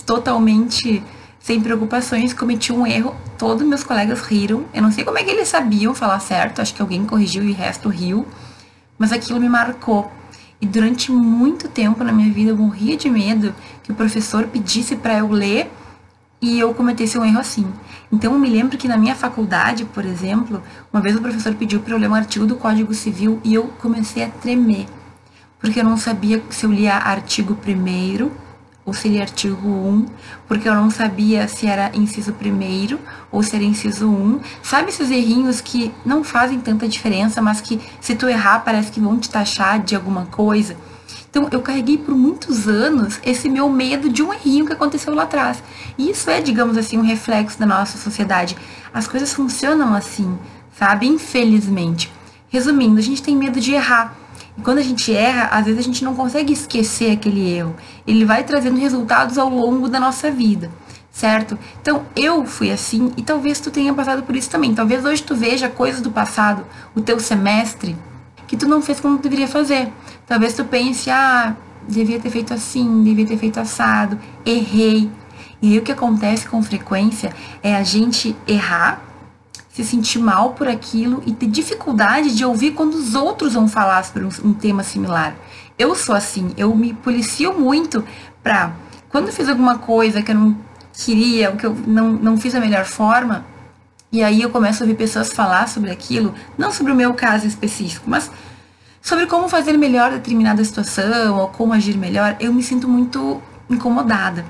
totalmente 0.05 1.01
sem 1.39 1.61
preocupações, 1.61 2.33
cometi 2.33 2.73
um 2.73 2.85
erro, 2.85 3.15
todos 3.37 3.65
meus 3.65 3.85
colegas 3.85 4.19
riram. 4.19 4.65
Eu 4.73 4.81
não 4.81 4.91
sei 4.91 5.05
como 5.05 5.17
é 5.17 5.23
que 5.23 5.31
eles 5.31 5.47
sabiam 5.47 5.95
falar 5.95 6.19
certo, 6.19 6.61
acho 6.61 6.75
que 6.75 6.81
alguém 6.81 7.05
corrigiu 7.05 7.41
e 7.45 7.53
o 7.53 7.55
resto 7.55 7.87
riu, 7.87 8.27
mas 8.97 9.13
aquilo 9.13 9.39
me 9.39 9.47
marcou. 9.47 10.11
E 10.59 10.65
durante 10.65 11.09
muito 11.09 11.69
tempo 11.69 12.03
na 12.03 12.11
minha 12.11 12.29
vida 12.33 12.51
eu 12.51 12.57
morria 12.57 12.97
de 12.97 13.09
medo 13.09 13.55
que 13.81 13.93
o 13.93 13.95
professor 13.95 14.45
pedisse 14.47 14.97
para 14.97 15.19
eu 15.19 15.31
ler 15.31 15.71
e 16.41 16.59
eu 16.59 16.73
cometesse 16.73 17.17
um 17.17 17.23
erro 17.23 17.39
assim. 17.39 17.65
Então 18.11 18.33
eu 18.33 18.39
me 18.39 18.49
lembro 18.49 18.77
que 18.77 18.89
na 18.89 18.97
minha 18.97 19.15
faculdade, 19.15 19.85
por 19.85 20.03
exemplo, 20.03 20.61
uma 20.91 21.01
vez 21.01 21.15
o 21.15 21.21
professor 21.21 21.55
pediu 21.55 21.79
para 21.79 21.93
eu 21.93 21.97
ler 21.97 22.09
um 22.09 22.13
artigo 22.13 22.45
do 22.45 22.57
Código 22.57 22.93
Civil 22.93 23.39
e 23.41 23.53
eu 23.53 23.67
comecei 23.79 24.25
a 24.25 24.27
tremer, 24.27 24.85
porque 25.61 25.79
eu 25.79 25.85
não 25.85 25.95
sabia 25.95 26.43
se 26.49 26.65
eu 26.65 26.73
lia 26.73 26.95
artigo 26.95 27.55
primeiro 27.55 28.43
seria 28.93 29.21
artigo 29.21 29.67
1, 29.67 30.05
porque 30.47 30.69
eu 30.69 30.75
não 30.75 30.91
sabia 30.91 31.47
se 31.47 31.65
era 31.65 31.89
inciso 31.95 32.33
primeiro 32.33 32.99
ou 33.31 33.41
se 33.41 33.55
era 33.55 33.65
inciso 33.65 34.07
1. 34.07 34.39
Sabe 34.61 34.89
esses 34.89 35.09
errinhos 35.09 35.59
que 35.59 35.91
não 36.05 36.23
fazem 36.23 36.59
tanta 36.59 36.87
diferença, 36.87 37.41
mas 37.41 37.61
que 37.61 37.81
se 37.99 38.15
tu 38.15 38.27
errar 38.27 38.59
parece 38.59 38.91
que 38.91 38.99
vão 38.99 39.17
te 39.17 39.29
taxar 39.29 39.79
de 39.79 39.95
alguma 39.95 40.27
coisa? 40.27 40.77
Então 41.29 41.49
eu 41.51 41.61
carreguei 41.61 41.97
por 41.97 42.15
muitos 42.15 42.67
anos 42.67 43.19
esse 43.25 43.49
meu 43.49 43.67
medo 43.67 44.07
de 44.07 44.23
um 44.23 44.33
errinho 44.33 44.65
que 44.65 44.73
aconteceu 44.73 45.13
lá 45.13 45.23
atrás. 45.23 45.61
E 45.97 46.11
isso 46.11 46.29
é, 46.29 46.39
digamos 46.39 46.77
assim, 46.77 46.97
um 46.97 47.01
reflexo 47.01 47.59
da 47.59 47.65
nossa 47.65 47.97
sociedade. 47.97 48.55
As 48.93 49.07
coisas 49.07 49.33
funcionam 49.33 49.93
assim, 49.93 50.37
sabe? 50.77 51.07
Infelizmente. 51.07 52.09
Resumindo, 52.47 52.99
a 52.99 53.03
gente 53.03 53.21
tem 53.21 53.35
medo 53.35 53.59
de 53.59 53.73
errar. 53.73 54.15
E 54.57 54.61
quando 54.61 54.77
a 54.77 54.83
gente 54.83 55.13
erra, 55.13 55.49
às 55.51 55.65
vezes 55.65 55.79
a 55.79 55.83
gente 55.83 56.03
não 56.03 56.15
consegue 56.15 56.53
esquecer 56.53 57.11
aquele 57.11 57.49
erro. 57.49 57.75
Ele 58.07 58.25
vai 58.25 58.43
trazendo 58.43 58.79
resultados 58.79 59.37
ao 59.37 59.49
longo 59.49 59.89
da 59.89 59.99
nossa 59.99 60.31
vida, 60.31 60.71
certo? 61.11 61.57
Então, 61.81 62.03
eu 62.15 62.45
fui 62.45 62.71
assim 62.71 63.11
e 63.17 63.21
talvez 63.21 63.59
tu 63.59 63.69
tenha 63.69 63.93
passado 63.93 64.23
por 64.23 64.35
isso 64.35 64.49
também. 64.49 64.73
Talvez 64.73 65.03
hoje 65.03 65.23
tu 65.23 65.35
veja 65.35 65.67
coisas 65.67 66.01
do 66.01 66.11
passado, 66.11 66.65
o 66.95 67.01
teu 67.01 67.19
semestre, 67.19 67.95
que 68.47 68.55
tu 68.55 68.67
não 68.67 68.81
fez 68.81 68.99
como 68.99 69.17
tu 69.17 69.23
deveria 69.23 69.47
fazer. 69.47 69.91
Talvez 70.25 70.53
tu 70.53 70.63
pense, 70.63 71.09
ah, 71.09 71.55
devia 71.87 72.19
ter 72.19 72.29
feito 72.29 72.53
assim, 72.53 73.03
devia 73.03 73.25
ter 73.25 73.37
feito 73.37 73.59
assado, 73.59 74.19
errei. 74.45 75.09
E 75.61 75.73
aí 75.73 75.79
o 75.79 75.81
que 75.81 75.91
acontece 75.91 76.47
com 76.47 76.61
frequência 76.61 77.33
é 77.61 77.75
a 77.75 77.83
gente 77.83 78.35
errar, 78.47 79.01
se 79.75 79.83
sentir 79.83 80.19
mal 80.19 80.53
por 80.53 80.69
aquilo 80.69 81.21
e 81.25 81.33
ter 81.33 81.47
dificuldade 81.47 82.33
de 82.33 82.45
ouvir 82.45 82.71
quando 82.71 82.93
os 82.93 83.13
outros 83.13 83.55
vão 83.55 83.67
falar 83.67 84.05
sobre 84.05 84.23
um, 84.23 84.53
tema 84.53 84.83
similar. 84.83 85.35
Eu 85.77 85.93
sou 85.95 86.15
assim, 86.15 86.53
eu 86.55 86.73
me 86.73 86.93
policio 86.93 87.59
muito 87.59 88.01
pra, 88.41 88.71
quando 89.09 89.27
eu 89.27 89.33
fiz 89.33 89.49
alguma 89.49 89.77
coisa 89.77 90.21
que 90.21 90.31
eu 90.31 90.35
não 90.35 90.57
queria, 90.93 91.51
que 91.51 91.65
eu 91.65 91.75
não, 91.85 92.13
não 92.13 92.37
fiz 92.37 92.53
da 92.53 92.61
melhor 92.61 92.85
forma, 92.85 93.45
e 94.13 94.23
aí 94.23 94.41
eu 94.41 94.49
começo 94.49 94.81
a 94.81 94.85
ouvir 94.85 94.95
pessoas 94.95 95.33
falar 95.33 95.67
sobre 95.67 95.91
aquilo, 95.91 96.33
não 96.57 96.71
sobre 96.71 96.93
o 96.93 96.95
meu 96.95 97.13
caso 97.13 97.45
específico, 97.45 98.09
mas 98.09 98.31
sobre 99.01 99.25
como 99.25 99.49
fazer 99.49 99.77
melhor 99.77 100.09
determinada 100.09 100.63
situação 100.63 101.37
ou 101.37 101.49
como 101.49 101.73
agir 101.73 101.97
melhor, 101.97 102.37
eu 102.39 102.53
me 102.53 102.63
sinto 102.63 102.87
muito 102.87 103.41
incomodada 103.69 104.45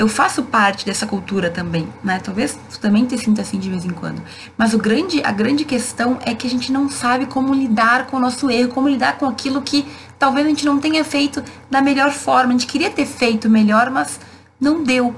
eu 0.00 0.08
faço 0.08 0.44
parte 0.44 0.86
dessa 0.86 1.06
cultura 1.06 1.50
também, 1.50 1.86
né? 2.02 2.18
Talvez 2.24 2.58
tu 2.70 2.80
também 2.80 3.04
te 3.04 3.18
sinta 3.18 3.42
assim 3.42 3.58
de 3.58 3.68
vez 3.68 3.84
em 3.84 3.90
quando. 3.90 4.22
Mas 4.56 4.72
o 4.72 4.78
grande, 4.78 5.22
a 5.22 5.30
grande 5.30 5.62
questão 5.62 6.16
é 6.22 6.34
que 6.34 6.46
a 6.46 6.50
gente 6.50 6.72
não 6.72 6.88
sabe 6.88 7.26
como 7.26 7.52
lidar 7.52 8.06
com 8.06 8.16
o 8.16 8.20
nosso 8.20 8.50
erro, 8.50 8.70
como 8.70 8.88
lidar 8.88 9.18
com 9.18 9.26
aquilo 9.26 9.60
que 9.60 9.86
talvez 10.18 10.46
a 10.46 10.48
gente 10.48 10.64
não 10.64 10.80
tenha 10.80 11.04
feito 11.04 11.44
da 11.70 11.82
melhor 11.82 12.12
forma. 12.12 12.48
A 12.48 12.52
gente 12.52 12.66
queria 12.66 12.88
ter 12.88 13.04
feito 13.04 13.50
melhor, 13.50 13.90
mas 13.90 14.18
não 14.58 14.82
deu. 14.82 15.14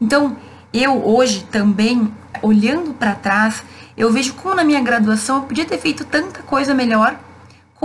Então, 0.00 0.36
eu 0.72 1.08
hoje 1.08 1.44
também, 1.44 2.12
olhando 2.42 2.92
para 2.92 3.14
trás, 3.14 3.62
eu 3.96 4.10
vejo 4.10 4.34
como 4.34 4.56
na 4.56 4.64
minha 4.64 4.80
graduação 4.80 5.36
eu 5.36 5.42
podia 5.42 5.64
ter 5.64 5.78
feito 5.78 6.04
tanta 6.04 6.42
coisa 6.42 6.74
melhor 6.74 7.16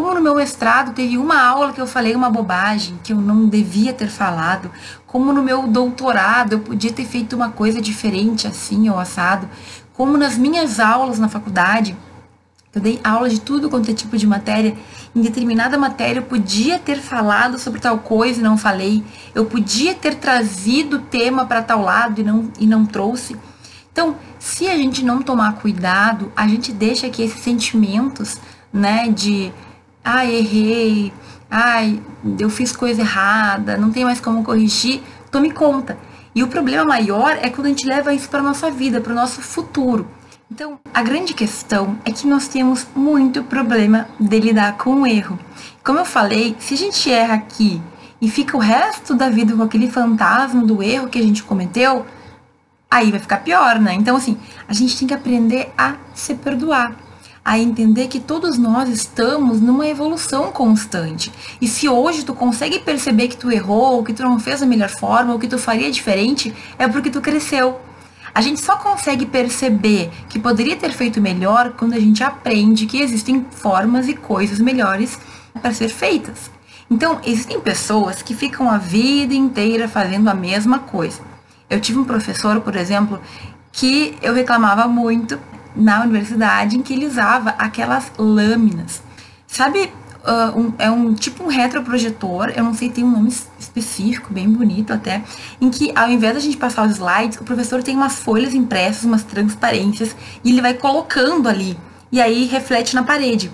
como 0.02 0.14
no 0.14 0.22
meu 0.22 0.36
mestrado 0.36 0.94
teve 0.94 1.18
uma 1.18 1.42
aula 1.42 1.74
que 1.74 1.82
eu 1.82 1.86
falei 1.86 2.16
uma 2.16 2.30
bobagem, 2.30 2.98
que 3.04 3.12
eu 3.12 3.18
não 3.18 3.48
devia 3.48 3.92
ter 3.92 4.08
falado. 4.08 4.72
Como 5.12 5.34
no 5.34 5.42
meu 5.42 5.68
doutorado 5.68 6.54
eu 6.54 6.60
podia 6.60 6.94
ter 6.94 7.06
feito 7.06 7.36
uma 7.36 7.50
coisa 7.50 7.82
diferente 7.82 8.48
assim 8.48 8.90
ou 8.90 9.00
assado. 9.00 9.50
Como 9.94 10.18
nas 10.18 10.38
minhas 10.38 10.80
aulas 10.80 11.18
na 11.18 11.28
faculdade, 11.28 11.98
eu 12.74 12.80
dei 12.80 13.00
aula 13.04 13.28
de 13.28 13.42
tudo 13.42 13.72
quanto 13.72 13.90
é 13.90 13.94
tipo 13.94 14.16
de 14.16 14.28
matéria. 14.28 14.78
Em 15.16 15.22
determinada 15.22 15.80
matéria 15.80 16.20
eu 16.20 16.26
podia 16.26 16.78
ter 16.78 16.98
falado 17.00 17.58
sobre 17.58 17.80
tal 17.80 17.98
coisa 17.98 18.40
e 18.40 18.44
não 18.44 18.56
falei. 18.56 19.04
Eu 19.34 19.46
podia 19.46 19.96
ter 19.96 20.14
trazido 20.14 20.98
o 20.98 21.02
tema 21.02 21.44
para 21.48 21.64
tal 21.64 21.82
lado 21.82 22.22
e 22.22 22.24
não, 22.24 22.52
e 22.60 22.68
não 22.68 22.86
trouxe. 22.86 23.36
Então, 23.92 24.16
se 24.38 24.68
a 24.68 24.78
gente 24.78 25.04
não 25.04 25.24
tomar 25.24 25.54
cuidado, 25.56 26.32
a 26.36 26.48
gente 26.48 26.72
deixa 26.72 27.10
que 27.10 27.24
esses 27.24 27.42
sentimentos, 27.42 28.38
né, 28.72 29.10
de 29.10 29.52
ai, 30.04 30.36
errei, 30.36 31.12
ai, 31.50 32.02
eu 32.38 32.50
fiz 32.50 32.76
coisa 32.76 33.02
errada, 33.02 33.78
não 33.78 33.92
tem 33.92 34.04
mais 34.04 34.20
como 34.20 34.44
corrigir, 34.44 35.02
tome 35.32 35.52
conta. 35.52 35.98
E 36.36 36.44
o 36.44 36.48
problema 36.48 36.86
maior 36.86 37.38
é 37.42 37.50
quando 37.50 37.66
a 37.66 37.70
gente 37.70 37.88
leva 37.88 38.14
isso 38.14 38.30
para 38.30 38.42
nossa 38.42 38.70
vida, 38.70 39.02
para 39.02 39.12
o 39.12 39.16
nosso 39.16 39.42
futuro. 39.42 40.08
Então, 40.52 40.80
a 40.94 41.04
grande 41.04 41.34
questão 41.34 41.98
é 42.06 42.12
que 42.12 42.26
nós 42.26 42.48
temos 42.48 42.88
muito 42.96 43.44
problema 43.44 44.08
de 44.20 44.40
lidar 44.40 44.78
com 44.78 45.02
o 45.02 45.08
erro. 45.08 45.40
Como 45.84 46.00
eu 46.00 46.06
falei, 46.06 46.56
se 46.60 46.74
a 46.74 46.78
gente 46.78 47.12
erra 47.12 47.36
aqui 47.36 47.82
e 48.22 48.30
fica 48.30 48.58
o 48.58 48.60
resto 48.60 49.16
da 49.16 49.30
vida 49.30 49.56
com 49.56 49.64
aquele 49.64 49.90
fantasma 49.90 50.64
do 50.64 50.82
erro 50.82 51.08
que 51.08 51.20
a 51.20 51.22
gente 51.22 51.44
cometeu, 51.44 52.06
aí 52.90 53.12
vai 53.12 53.20
ficar 53.20 53.38
pior, 53.38 53.80
né? 53.80 53.94
Então, 53.94 54.16
assim, 54.16 54.38
a 54.68 54.74
gente 54.74 54.98
tem 54.98 55.08
que 55.08 55.14
aprender 55.14 55.72
a 55.78 55.96
se 56.14 56.34
perdoar 56.36 56.96
a 57.50 57.58
entender 57.58 58.08
que 58.10 58.20
todos 58.20 58.60
nós 58.60 58.88
estamos 58.90 59.60
numa 59.60 59.88
evolução 59.88 60.52
constante. 60.52 61.32
E 61.60 61.68
se 61.68 61.90
hoje 61.90 62.24
tu 62.24 62.36
consegue 62.36 62.78
perceber 62.78 63.28
que 63.28 63.36
tu 63.36 63.52
errou, 63.52 63.96
ou 63.96 64.04
que 64.04 64.14
tu 64.14 64.22
não 64.22 64.40
fez 64.40 64.60
da 64.60 64.68
melhor 64.68 64.88
forma, 64.88 65.34
ou 65.34 65.40
que 65.40 65.48
tu 65.48 65.58
faria 65.58 65.90
diferente, 65.90 66.54
é 66.78 66.88
porque 66.88 67.10
tu 67.10 67.20
cresceu. 67.20 67.82
A 68.36 68.42
gente 68.42 68.62
só 68.62 68.76
consegue 68.76 69.26
perceber 69.26 70.12
que 70.30 70.38
poderia 70.38 70.76
ter 70.76 70.92
feito 70.92 71.20
melhor 71.20 71.72
quando 71.72 71.96
a 71.96 72.00
gente 72.00 72.24
aprende 72.24 72.86
que 72.86 73.02
existem 73.02 73.44
formas 73.50 74.08
e 74.08 74.14
coisas 74.14 74.60
melhores 74.60 75.20
para 75.60 75.74
ser 75.74 75.90
feitas. 75.90 76.52
Então, 76.88 77.20
existem 77.26 77.60
pessoas 77.60 78.22
que 78.22 78.36
ficam 78.36 78.70
a 78.70 78.78
vida 78.78 79.34
inteira 79.34 79.88
fazendo 79.88 80.30
a 80.30 80.36
mesma 80.36 80.78
coisa. 80.78 81.20
Eu 81.68 81.82
tive 81.82 81.98
um 81.98 82.06
professor, 82.06 82.62
por 82.62 82.76
exemplo, 82.76 83.20
que 83.72 84.16
eu 84.22 84.36
reclamava 84.36 84.88
muito 84.88 85.40
na 85.76 86.02
universidade 86.02 86.78
em 86.78 86.82
que 86.82 86.94
ele 86.94 87.06
usava 87.06 87.52
aquelas 87.52 88.12
lâminas. 88.18 89.02
Sabe, 89.48 89.92
uh, 90.24 90.60
um, 90.60 90.74
é 90.78 90.90
um 90.90 91.14
tipo 91.14 91.44
um 91.44 91.48
retroprojetor, 91.48 92.52
eu 92.56 92.64
não 92.64 92.74
sei, 92.74 92.90
tem 92.90 93.04
um 93.04 93.12
nome 93.12 93.34
específico, 93.60 94.34
bem 94.34 94.50
bonito 94.50 94.94
até, 94.94 95.24
em 95.60 95.70
que 95.70 95.92
ao 95.96 96.10
invés 96.10 96.34
da 96.34 96.40
gente 96.40 96.58
passar 96.58 96.86
os 96.86 96.94
slides, 96.94 97.40
o 97.40 97.44
professor 97.44 97.82
tem 97.84 97.96
umas 97.96 98.16
folhas 98.20 98.54
impressas, 98.54 99.04
umas 99.04 99.24
transparências, 99.24 100.16
e 100.44 100.52
ele 100.52 100.62
vai 100.62 100.74
colocando 100.74 101.48
ali, 101.48 101.78
e 102.12 102.22
aí 102.22 102.46
reflete 102.46 102.96
na 102.96 103.04
parede. 103.04 103.52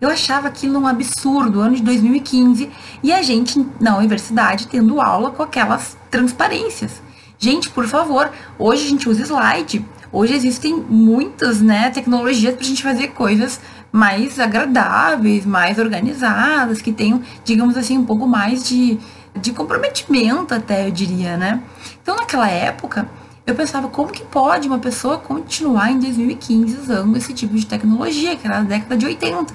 Eu 0.00 0.08
achava 0.08 0.46
aquilo 0.46 0.78
um 0.78 0.86
absurdo, 0.86 1.60
ano 1.60 1.74
de 1.74 1.82
2015, 1.82 2.70
e 3.02 3.12
a 3.12 3.20
gente 3.20 3.66
na 3.80 3.96
universidade 3.96 4.68
tendo 4.68 5.00
aula 5.00 5.32
com 5.32 5.42
aquelas 5.42 5.96
transparências. 6.08 7.02
Gente, 7.36 7.68
por 7.70 7.86
favor, 7.86 8.30
hoje 8.58 8.86
a 8.86 8.88
gente 8.88 9.08
usa 9.08 9.22
slide, 9.22 9.84
Hoje 10.10 10.34
existem 10.34 10.74
muitas 10.74 11.60
né, 11.60 11.90
tecnologias 11.90 12.54
para 12.54 12.64
a 12.64 12.66
gente 12.66 12.82
fazer 12.82 13.08
coisas 13.08 13.60
mais 13.92 14.40
agradáveis, 14.40 15.44
mais 15.44 15.78
organizadas, 15.78 16.80
que 16.80 16.92
tenham, 16.92 17.22
digamos 17.44 17.76
assim, 17.76 17.98
um 17.98 18.04
pouco 18.04 18.26
mais 18.26 18.66
de, 18.66 18.98
de 19.36 19.52
comprometimento 19.52 20.54
até, 20.54 20.86
eu 20.86 20.90
diria, 20.90 21.36
né? 21.36 21.62
Então, 22.02 22.16
naquela 22.16 22.48
época, 22.48 23.08
eu 23.46 23.54
pensava, 23.54 23.88
como 23.88 24.12
que 24.12 24.22
pode 24.24 24.68
uma 24.68 24.78
pessoa 24.78 25.18
continuar 25.18 25.90
em 25.90 25.98
2015 25.98 26.76
usando 26.76 27.16
esse 27.16 27.32
tipo 27.32 27.54
de 27.54 27.66
tecnologia, 27.66 28.36
que 28.36 28.46
era 28.46 28.58
da 28.58 28.64
década 28.64 28.96
de 28.96 29.06
80? 29.06 29.54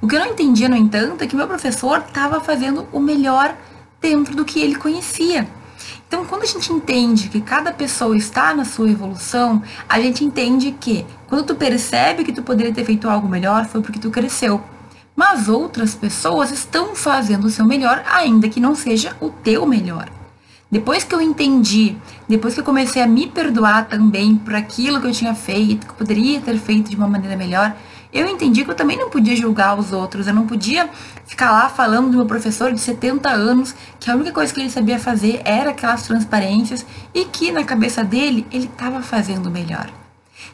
O 0.00 0.06
que 0.06 0.14
eu 0.14 0.20
não 0.20 0.28
entendia, 0.28 0.68
no 0.68 0.76
entanto, 0.76 1.22
é 1.22 1.26
que 1.26 1.34
meu 1.34 1.46
professor 1.46 1.98
estava 2.06 2.40
fazendo 2.40 2.86
o 2.92 3.00
melhor 3.00 3.56
dentro 4.00 4.34
do 4.34 4.44
que 4.44 4.60
ele 4.60 4.76
conhecia. 4.76 5.48
Então, 6.08 6.24
quando 6.24 6.44
a 6.44 6.46
gente 6.46 6.72
entende 6.72 7.28
que 7.28 7.40
cada 7.40 7.72
pessoa 7.72 8.16
está 8.16 8.54
na 8.54 8.64
sua 8.64 8.88
evolução, 8.90 9.62
a 9.88 10.00
gente 10.00 10.24
entende 10.24 10.70
que 10.72 11.04
quando 11.28 11.44
tu 11.44 11.54
percebe 11.54 12.22
que 12.24 12.32
tu 12.32 12.42
poderia 12.42 12.72
ter 12.72 12.84
feito 12.84 13.08
algo 13.08 13.28
melhor, 13.28 13.66
foi 13.66 13.82
porque 13.82 13.98
tu 13.98 14.10
cresceu. 14.10 14.62
Mas 15.16 15.48
outras 15.48 15.94
pessoas 15.94 16.50
estão 16.52 16.94
fazendo 16.94 17.46
o 17.46 17.50
seu 17.50 17.64
melhor, 17.64 18.04
ainda 18.06 18.48
que 18.48 18.60
não 18.60 18.74
seja 18.74 19.16
o 19.20 19.30
teu 19.30 19.66
melhor. 19.66 20.08
Depois 20.70 21.04
que 21.04 21.14
eu 21.14 21.20
entendi, 21.20 21.96
depois 22.28 22.54
que 22.54 22.60
eu 22.60 22.64
comecei 22.64 23.00
a 23.00 23.06
me 23.06 23.26
perdoar 23.28 23.88
também 23.88 24.36
por 24.36 24.54
aquilo 24.54 25.00
que 25.00 25.06
eu 25.06 25.12
tinha 25.12 25.34
feito, 25.34 25.86
que 25.86 25.92
eu 25.92 25.96
poderia 25.96 26.40
ter 26.40 26.58
feito 26.58 26.90
de 26.90 26.96
uma 26.96 27.08
maneira 27.08 27.36
melhor, 27.36 27.74
eu 28.12 28.28
entendi 28.28 28.64
que 28.64 28.70
eu 28.70 28.74
também 28.74 28.96
não 28.96 29.10
podia 29.10 29.36
julgar 29.36 29.78
os 29.78 29.92
outros, 29.92 30.26
eu 30.26 30.34
não 30.34 30.46
podia 30.46 30.88
ficar 31.26 31.50
lá 31.50 31.68
falando 31.68 32.10
do 32.10 32.16
meu 32.16 32.26
professor 32.26 32.72
de 32.72 32.80
70 32.80 33.28
anos, 33.28 33.74
que 33.98 34.10
a 34.10 34.14
única 34.14 34.32
coisa 34.32 34.52
que 34.52 34.60
ele 34.60 34.70
sabia 34.70 34.98
fazer 34.98 35.40
era 35.44 35.70
aquelas 35.70 36.02
transparências 36.02 36.86
e 37.14 37.24
que 37.24 37.50
na 37.52 37.64
cabeça 37.64 38.02
dele 38.04 38.46
ele 38.52 38.66
estava 38.66 39.02
fazendo 39.02 39.50
melhor. 39.50 39.90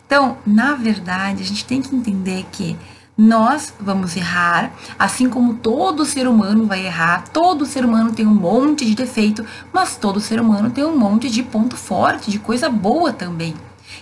Então, 0.06 0.36
na 0.46 0.74
verdade, 0.74 1.42
a 1.42 1.46
gente 1.46 1.64
tem 1.64 1.80
que 1.80 1.94
entender 1.94 2.46
que 2.52 2.76
nós 3.16 3.74
vamos 3.78 4.16
errar, 4.16 4.72
assim 4.98 5.28
como 5.28 5.54
todo 5.54 6.04
ser 6.04 6.26
humano 6.26 6.66
vai 6.66 6.86
errar, 6.86 7.24
todo 7.28 7.66
ser 7.66 7.84
humano 7.84 8.12
tem 8.12 8.26
um 8.26 8.34
monte 8.34 8.86
de 8.86 8.94
defeito, 8.94 9.44
mas 9.72 9.96
todo 9.96 10.18
ser 10.18 10.40
humano 10.40 10.70
tem 10.70 10.84
um 10.84 10.96
monte 10.96 11.30
de 11.30 11.42
ponto 11.42 11.76
forte, 11.76 12.30
de 12.30 12.38
coisa 12.38 12.68
boa 12.70 13.12
também. 13.12 13.54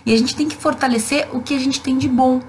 E 0.06 0.14
a 0.14 0.16
gente 0.16 0.34
tem 0.34 0.48
que 0.48 0.56
fortalecer 0.56 1.28
o 1.32 1.40
que 1.40 1.54
a 1.54 1.58
gente 1.58 1.80
tem 1.80 1.98
de 1.98 2.08
bom. 2.08 2.40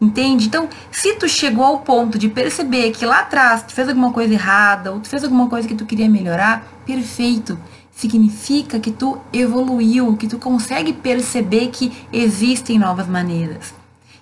Entende? 0.00 0.46
Então, 0.46 0.66
se 0.90 1.14
tu 1.16 1.28
chegou 1.28 1.62
ao 1.62 1.80
ponto 1.80 2.18
de 2.18 2.28
perceber 2.28 2.90
que 2.92 3.04
lá 3.04 3.20
atrás 3.20 3.62
tu 3.62 3.74
fez 3.74 3.86
alguma 3.86 4.10
coisa 4.10 4.32
errada, 4.32 4.92
ou 4.92 5.00
tu 5.00 5.08
fez 5.08 5.22
alguma 5.22 5.46
coisa 5.46 5.68
que 5.68 5.74
tu 5.74 5.84
queria 5.84 6.08
melhorar, 6.08 6.66
perfeito. 6.86 7.58
Significa 7.92 8.80
que 8.80 8.90
tu 8.90 9.18
evoluiu, 9.30 10.16
que 10.16 10.26
tu 10.26 10.38
consegue 10.38 10.94
perceber 10.94 11.68
que 11.68 11.92
existem 12.10 12.78
novas 12.78 13.06
maneiras. 13.06 13.74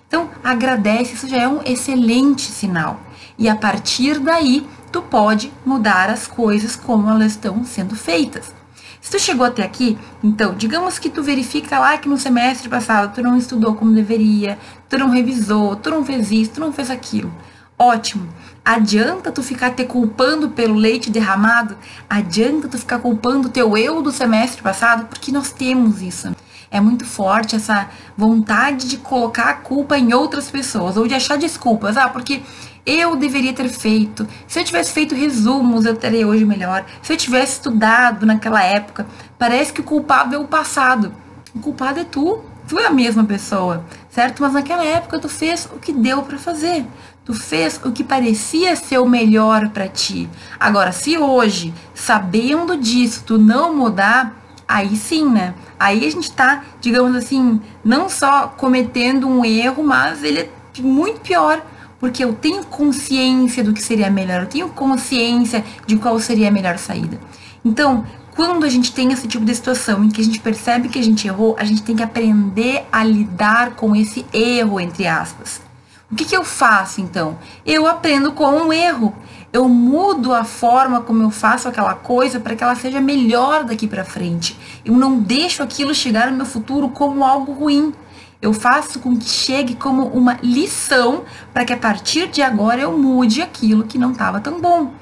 Então, 0.05 0.29
agradece, 0.43 1.13
isso 1.13 1.29
já 1.29 1.37
é 1.37 1.47
um 1.47 1.61
excelente 1.63 2.41
sinal. 2.41 2.99
E 3.37 3.47
a 3.47 3.55
partir 3.55 4.19
daí, 4.19 4.67
tu 4.91 5.01
pode 5.01 5.49
mudar 5.65 6.09
as 6.09 6.27
coisas 6.27 6.75
como 6.75 7.09
elas 7.09 7.31
estão 7.31 7.63
sendo 7.63 7.95
feitas. 7.95 8.58
Se 9.01 9.11
tu 9.11 9.19
chegou 9.19 9.45
até 9.45 9.63
aqui, 9.63 9.97
então, 10.23 10.53
digamos 10.53 10.99
que 10.99 11.09
tu 11.09 11.23
verifica 11.23 11.79
lá 11.79 11.97
que 11.97 12.09
no 12.09 12.17
semestre 12.17 12.67
passado 12.67 13.15
tu 13.15 13.21
não 13.21 13.37
estudou 13.37 13.75
como 13.75 13.93
deveria, 13.93 14.59
tu 14.89 14.97
não 14.97 15.09
revisou, 15.09 15.75
tu 15.75 15.89
não 15.89 16.03
fez 16.03 16.31
isso, 16.31 16.51
tu 16.55 16.59
não 16.59 16.73
fez 16.73 16.89
aquilo. 16.89 17.33
Ótimo. 17.77 18.27
Adianta 18.63 19.31
tu 19.31 19.41
ficar 19.41 19.71
te 19.71 19.85
culpando 19.85 20.49
pelo 20.49 20.75
leite 20.75 21.09
derramado? 21.09 21.77
Adianta 22.09 22.67
tu 22.67 22.77
ficar 22.77 22.99
culpando 22.99 23.47
o 23.47 23.51
teu 23.51 23.77
eu 23.77 24.01
do 24.01 24.11
semestre 24.11 24.61
passado? 24.61 25.05
Porque 25.05 25.31
nós 25.31 25.53
temos 25.53 26.01
isso. 26.01 26.35
É 26.69 26.79
muito 26.81 27.05
forte 27.05 27.55
essa 27.55 27.89
vontade 28.17 28.87
de 28.87 28.97
colocar 28.97 29.49
a 29.49 29.53
culpa 29.53 29.97
em 29.97 30.13
outras 30.13 30.51
pessoas 30.51 30.97
ou 30.97 31.07
de 31.07 31.15
achar 31.15 31.37
desculpas. 31.37 31.95
Ah, 31.95 32.09
porque 32.09 32.41
eu 32.89 33.15
deveria 33.15 33.53
ter 33.53 33.69
feito. 33.69 34.27
Se 34.47 34.59
eu 34.59 34.63
tivesse 34.63 34.91
feito 34.91 35.13
resumos, 35.13 35.85
eu 35.85 35.95
teria 35.95 36.27
hoje 36.27 36.43
melhor. 36.43 36.85
Se 37.01 37.13
eu 37.13 37.17
tivesse 37.17 37.53
estudado 37.53 38.25
naquela 38.25 38.63
época, 38.63 39.05
parece 39.37 39.71
que 39.71 39.81
o 39.81 39.83
culpado 39.83 40.35
é 40.35 40.39
o 40.39 40.45
passado. 40.45 41.13
O 41.53 41.59
culpado 41.59 41.99
é 41.99 42.03
tu. 42.03 42.43
Tu 42.67 42.77
é 42.77 42.85
a 42.85 42.91
mesma 42.91 43.23
pessoa, 43.23 43.83
certo? 44.11 44.43
Mas 44.43 44.53
naquela 44.53 44.85
época 44.85 45.17
tu 45.17 45.27
fez 45.27 45.67
o 45.73 45.79
que 45.79 45.91
deu 45.91 46.21
para 46.21 46.37
fazer. 46.37 46.85
Tu 47.25 47.33
fez 47.33 47.81
o 47.83 47.91
que 47.91 48.03
parecia 48.03 48.75
ser 48.75 48.99
o 48.99 49.09
melhor 49.09 49.69
para 49.69 49.87
ti. 49.87 50.29
Agora, 50.59 50.91
se 50.91 51.17
hoje, 51.17 51.73
sabendo 51.95 52.77
disso, 52.77 53.23
tu 53.25 53.39
não 53.39 53.75
mudar, 53.75 54.35
aí 54.67 54.95
sim, 54.95 55.27
né? 55.27 55.55
Aí 55.79 56.05
a 56.05 56.11
gente 56.11 56.31
tá, 56.31 56.63
digamos 56.79 57.15
assim, 57.15 57.59
não 57.83 58.07
só 58.07 58.53
cometendo 58.55 59.27
um 59.27 59.43
erro, 59.43 59.83
mas 59.83 60.23
ele 60.23 60.41
é 60.41 60.49
muito 60.79 61.21
pior, 61.21 61.65
porque 61.99 62.23
eu 62.23 62.33
tenho 62.33 62.63
consciência 62.65 63.63
do 63.63 63.73
que 63.73 63.81
seria 63.81 64.09
melhor, 64.09 64.41
eu 64.41 64.47
tenho 64.47 64.69
consciência 64.69 65.63
de 65.85 65.97
qual 65.97 66.19
seria 66.19 66.47
a 66.47 66.51
melhor 66.51 66.77
saída. 66.77 67.19
Então, 67.63 68.05
quando 68.35 68.65
a 68.65 68.69
gente 68.69 68.93
tem 68.93 69.11
esse 69.11 69.27
tipo 69.27 69.43
de 69.43 69.53
situação 69.53 70.03
em 70.03 70.09
que 70.09 70.21
a 70.21 70.23
gente 70.23 70.39
percebe 70.39 70.87
que 70.87 70.97
a 70.97 71.03
gente 71.03 71.27
errou, 71.27 71.57
a 71.59 71.65
gente 71.65 71.83
tem 71.83 71.95
que 71.95 72.03
aprender 72.03 72.85
a 72.91 73.03
lidar 73.03 73.71
com 73.71 73.95
esse 73.95 74.25
erro, 74.31 74.79
entre 74.79 75.05
aspas. 75.05 75.61
O 76.11 76.15
que, 76.15 76.25
que 76.25 76.35
eu 76.35 76.43
faço 76.43 77.01
então? 77.01 77.37
Eu 77.65 77.85
aprendo 77.85 78.31
com 78.31 78.49
um 78.49 78.73
erro. 78.73 79.13
Eu 79.51 79.67
mudo 79.67 80.33
a 80.33 80.43
forma 80.43 81.01
como 81.01 81.21
eu 81.21 81.29
faço 81.29 81.67
aquela 81.67 81.93
coisa 81.95 82.39
para 82.39 82.55
que 82.55 82.63
ela 82.63 82.75
seja 82.75 83.01
melhor 83.01 83.63
daqui 83.63 83.87
para 83.87 84.05
frente. 84.05 84.57
Eu 84.85 84.93
não 84.93 85.19
deixo 85.19 85.61
aquilo 85.61 85.93
chegar 85.93 86.31
no 86.31 86.37
meu 86.37 86.45
futuro 86.45 86.89
como 86.89 87.23
algo 87.23 87.51
ruim. 87.51 87.93
Eu 88.41 88.53
faço 88.53 88.99
com 88.99 89.17
que 89.17 89.27
chegue 89.27 89.75
como 89.75 90.07
uma 90.07 90.39
lição 90.41 91.23
para 91.53 91.65
que 91.65 91.73
a 91.73 91.77
partir 91.77 92.27
de 92.27 92.41
agora 92.41 92.81
eu 92.81 92.97
mude 92.97 93.41
aquilo 93.41 93.83
que 93.83 93.97
não 93.97 94.11
estava 94.11 94.39
tão 94.39 94.61
bom. 94.61 94.93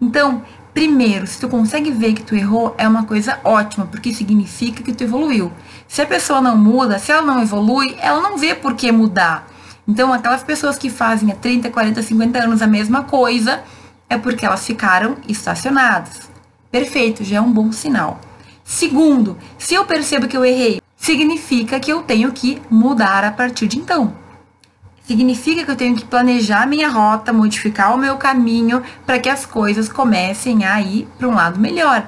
Então, 0.00 0.42
Primeiro, 0.72 1.26
se 1.26 1.40
tu 1.40 1.48
consegue 1.48 1.90
ver 1.90 2.14
que 2.14 2.22
tu 2.22 2.34
errou, 2.34 2.74
é 2.78 2.86
uma 2.86 3.04
coisa 3.04 3.40
ótima, 3.42 3.86
porque 3.86 4.14
significa 4.14 4.82
que 4.82 4.92
tu 4.92 5.02
evoluiu. 5.02 5.52
Se 5.88 6.00
a 6.00 6.06
pessoa 6.06 6.40
não 6.40 6.56
muda, 6.56 6.98
se 6.98 7.10
ela 7.10 7.22
não 7.22 7.42
evolui, 7.42 7.96
ela 8.00 8.20
não 8.20 8.38
vê 8.38 8.54
por 8.54 8.74
que 8.74 8.92
mudar. 8.92 9.48
Então, 9.86 10.12
aquelas 10.12 10.44
pessoas 10.44 10.78
que 10.78 10.88
fazem 10.88 11.32
há 11.32 11.34
30, 11.34 11.70
40, 11.70 12.02
50 12.02 12.38
anos 12.38 12.62
a 12.62 12.68
mesma 12.68 13.02
coisa, 13.02 13.64
é 14.08 14.16
porque 14.16 14.46
elas 14.46 14.64
ficaram 14.64 15.16
estacionadas. 15.26 16.30
Perfeito, 16.70 17.24
já 17.24 17.38
é 17.38 17.40
um 17.40 17.52
bom 17.52 17.72
sinal. 17.72 18.20
Segundo, 18.62 19.36
se 19.58 19.74
eu 19.74 19.84
percebo 19.84 20.28
que 20.28 20.36
eu 20.36 20.44
errei, 20.44 20.79
significa 21.00 21.80
que 21.80 21.90
eu 21.90 22.02
tenho 22.02 22.30
que 22.30 22.62
mudar 22.70 23.24
a 23.24 23.32
partir 23.32 23.66
de 23.66 23.78
então 23.78 24.14
significa 25.10 25.64
que 25.64 25.70
eu 25.72 25.76
tenho 25.76 25.96
que 25.96 26.04
planejar 26.04 26.68
minha 26.68 26.88
rota, 26.88 27.32
modificar 27.32 27.92
o 27.92 27.98
meu 27.98 28.16
caminho 28.16 28.80
para 29.04 29.18
que 29.18 29.28
as 29.28 29.44
coisas 29.44 29.88
comecem 29.88 30.64
a 30.64 30.80
ir 30.80 31.08
para 31.18 31.26
um 31.26 31.34
lado 31.34 31.58
melhor. 31.58 32.06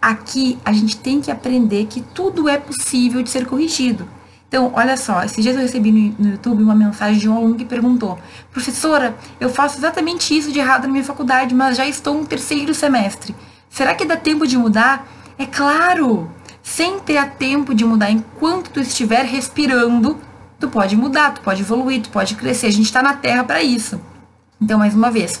Aqui 0.00 0.58
a 0.64 0.72
gente 0.72 0.96
tem 0.96 1.20
que 1.20 1.30
aprender 1.30 1.84
que 1.84 2.00
tudo 2.00 2.48
é 2.48 2.56
possível 2.56 3.22
de 3.22 3.28
ser 3.28 3.44
corrigido. 3.44 4.08
Então, 4.48 4.72
olha 4.74 4.96
só, 4.96 5.22
esses 5.22 5.42
dias 5.44 5.56
eu 5.56 5.60
recebi 5.60 5.92
no, 6.18 6.30
YouTube 6.30 6.62
uma 6.62 6.74
mensagem 6.74 7.18
de 7.18 7.28
um 7.28 7.36
aluno 7.36 7.54
que 7.54 7.66
perguntou: 7.66 8.18
Professora, 8.50 9.14
eu 9.38 9.50
faço 9.50 9.76
exatamente 9.76 10.34
isso 10.34 10.50
de 10.50 10.58
errado 10.58 10.84
na 10.84 10.88
minha 10.88 11.04
faculdade, 11.04 11.54
mas 11.54 11.76
já 11.76 11.86
estou 11.86 12.14
no 12.14 12.24
terceiro 12.24 12.72
semestre. 12.72 13.36
Será 13.68 13.94
que 13.94 14.06
dá 14.06 14.16
tempo 14.16 14.46
de 14.46 14.56
mudar? 14.56 15.06
É 15.36 15.44
claro! 15.44 16.30
Sempre 16.68 17.16
há 17.16 17.26
tempo 17.26 17.74
de 17.74 17.82
mudar 17.82 18.10
enquanto 18.10 18.70
tu 18.70 18.78
estiver 18.78 19.24
respirando 19.24 20.20
tu 20.60 20.68
pode 20.68 20.96
mudar, 20.96 21.32
tu 21.32 21.40
pode 21.40 21.62
evoluir, 21.62 22.02
tu 22.02 22.10
pode 22.10 22.34
crescer. 22.34 22.66
A 22.66 22.70
gente 22.70 22.86
está 22.86 23.02
na 23.02 23.14
Terra 23.14 23.42
para 23.42 23.62
isso. 23.62 23.98
Então, 24.60 24.78
mais 24.78 24.94
uma 24.94 25.10
vez, 25.10 25.40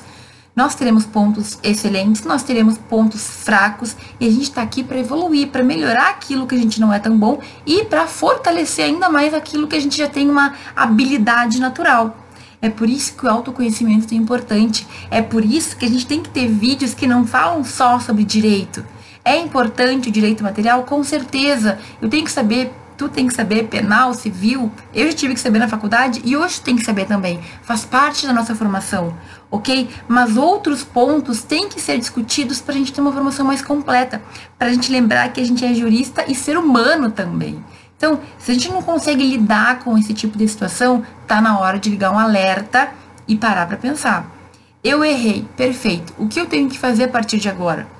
nós 0.56 0.74
teremos 0.74 1.04
pontos 1.04 1.58
excelentes, 1.62 2.22
nós 2.24 2.42
teremos 2.42 2.78
pontos 2.78 3.20
fracos 3.20 3.94
e 4.18 4.26
a 4.26 4.30
gente 4.30 4.44
está 4.44 4.62
aqui 4.62 4.82
para 4.82 4.98
evoluir, 4.98 5.48
para 5.48 5.62
melhorar 5.62 6.10
aquilo 6.10 6.46
que 6.46 6.54
a 6.54 6.58
gente 6.58 6.80
não 6.80 6.92
é 6.92 6.98
tão 6.98 7.16
bom 7.16 7.40
e 7.66 7.84
para 7.84 8.06
fortalecer 8.06 8.86
ainda 8.86 9.08
mais 9.10 9.34
aquilo 9.34 9.68
que 9.68 9.76
a 9.76 9.80
gente 9.80 9.98
já 9.98 10.08
tem 10.08 10.30
uma 10.30 10.54
habilidade 10.74 11.60
natural. 11.60 12.16
É 12.62 12.70
por 12.70 12.88
isso 12.88 13.14
que 13.14 13.26
o 13.26 13.30
autoconhecimento 13.30 14.12
é 14.12 14.16
importante. 14.16 14.86
É 15.10 15.20
por 15.20 15.44
isso 15.44 15.76
que 15.76 15.84
a 15.84 15.88
gente 15.88 16.06
tem 16.06 16.22
que 16.22 16.30
ter 16.30 16.48
vídeos 16.48 16.94
que 16.94 17.06
não 17.06 17.24
falam 17.24 17.62
só 17.62 18.00
sobre 18.00 18.24
direito. 18.24 18.84
É 19.28 19.36
importante 19.36 20.08
o 20.08 20.10
direito 20.10 20.42
material? 20.42 20.84
Com 20.84 21.04
certeza. 21.04 21.78
Eu 22.00 22.08
tenho 22.08 22.24
que 22.24 22.32
saber 22.32 22.72
tu 22.96 23.10
tem 23.10 23.26
que 23.26 23.34
saber 23.34 23.68
penal, 23.68 24.14
civil, 24.14 24.72
eu 24.92 25.06
já 25.06 25.12
tive 25.12 25.34
que 25.34 25.40
saber 25.40 25.58
na 25.58 25.68
faculdade 25.68 26.22
e 26.24 26.34
hoje 26.34 26.62
tem 26.62 26.74
que 26.74 26.82
saber 26.82 27.04
também. 27.04 27.38
Faz 27.62 27.84
parte 27.84 28.26
da 28.26 28.32
nossa 28.32 28.54
formação, 28.56 29.14
ok? 29.50 29.88
Mas 30.08 30.36
outros 30.38 30.82
pontos 30.82 31.42
têm 31.42 31.68
que 31.68 31.78
ser 31.78 31.98
discutidos 31.98 32.60
para 32.60 32.74
a 32.74 32.76
gente 32.78 32.90
ter 32.90 33.02
uma 33.02 33.12
formação 33.12 33.44
mais 33.44 33.60
completa, 33.60 34.20
para 34.58 34.68
a 34.68 34.72
gente 34.72 34.90
lembrar 34.90 35.30
que 35.32 35.42
a 35.42 35.44
gente 35.44 35.62
é 35.62 35.74
jurista 35.74 36.24
e 36.26 36.34
ser 36.34 36.56
humano 36.56 37.10
também. 37.10 37.62
Então, 37.98 38.18
se 38.38 38.50
a 38.50 38.54
gente 38.54 38.72
não 38.72 38.82
consegue 38.82 39.22
lidar 39.22 39.80
com 39.80 39.96
esse 39.98 40.14
tipo 40.14 40.38
de 40.38 40.48
situação, 40.48 41.04
tá 41.26 41.40
na 41.40 41.60
hora 41.60 41.78
de 41.78 41.90
ligar 41.90 42.10
um 42.10 42.18
alerta 42.18 42.88
e 43.28 43.36
parar 43.36 43.66
para 43.66 43.76
pensar. 43.76 44.26
Eu 44.82 45.04
errei, 45.04 45.46
perfeito. 45.54 46.14
O 46.18 46.26
que 46.26 46.40
eu 46.40 46.46
tenho 46.46 46.68
que 46.68 46.78
fazer 46.78 47.04
a 47.04 47.08
partir 47.08 47.38
de 47.38 47.48
agora? 47.48 47.97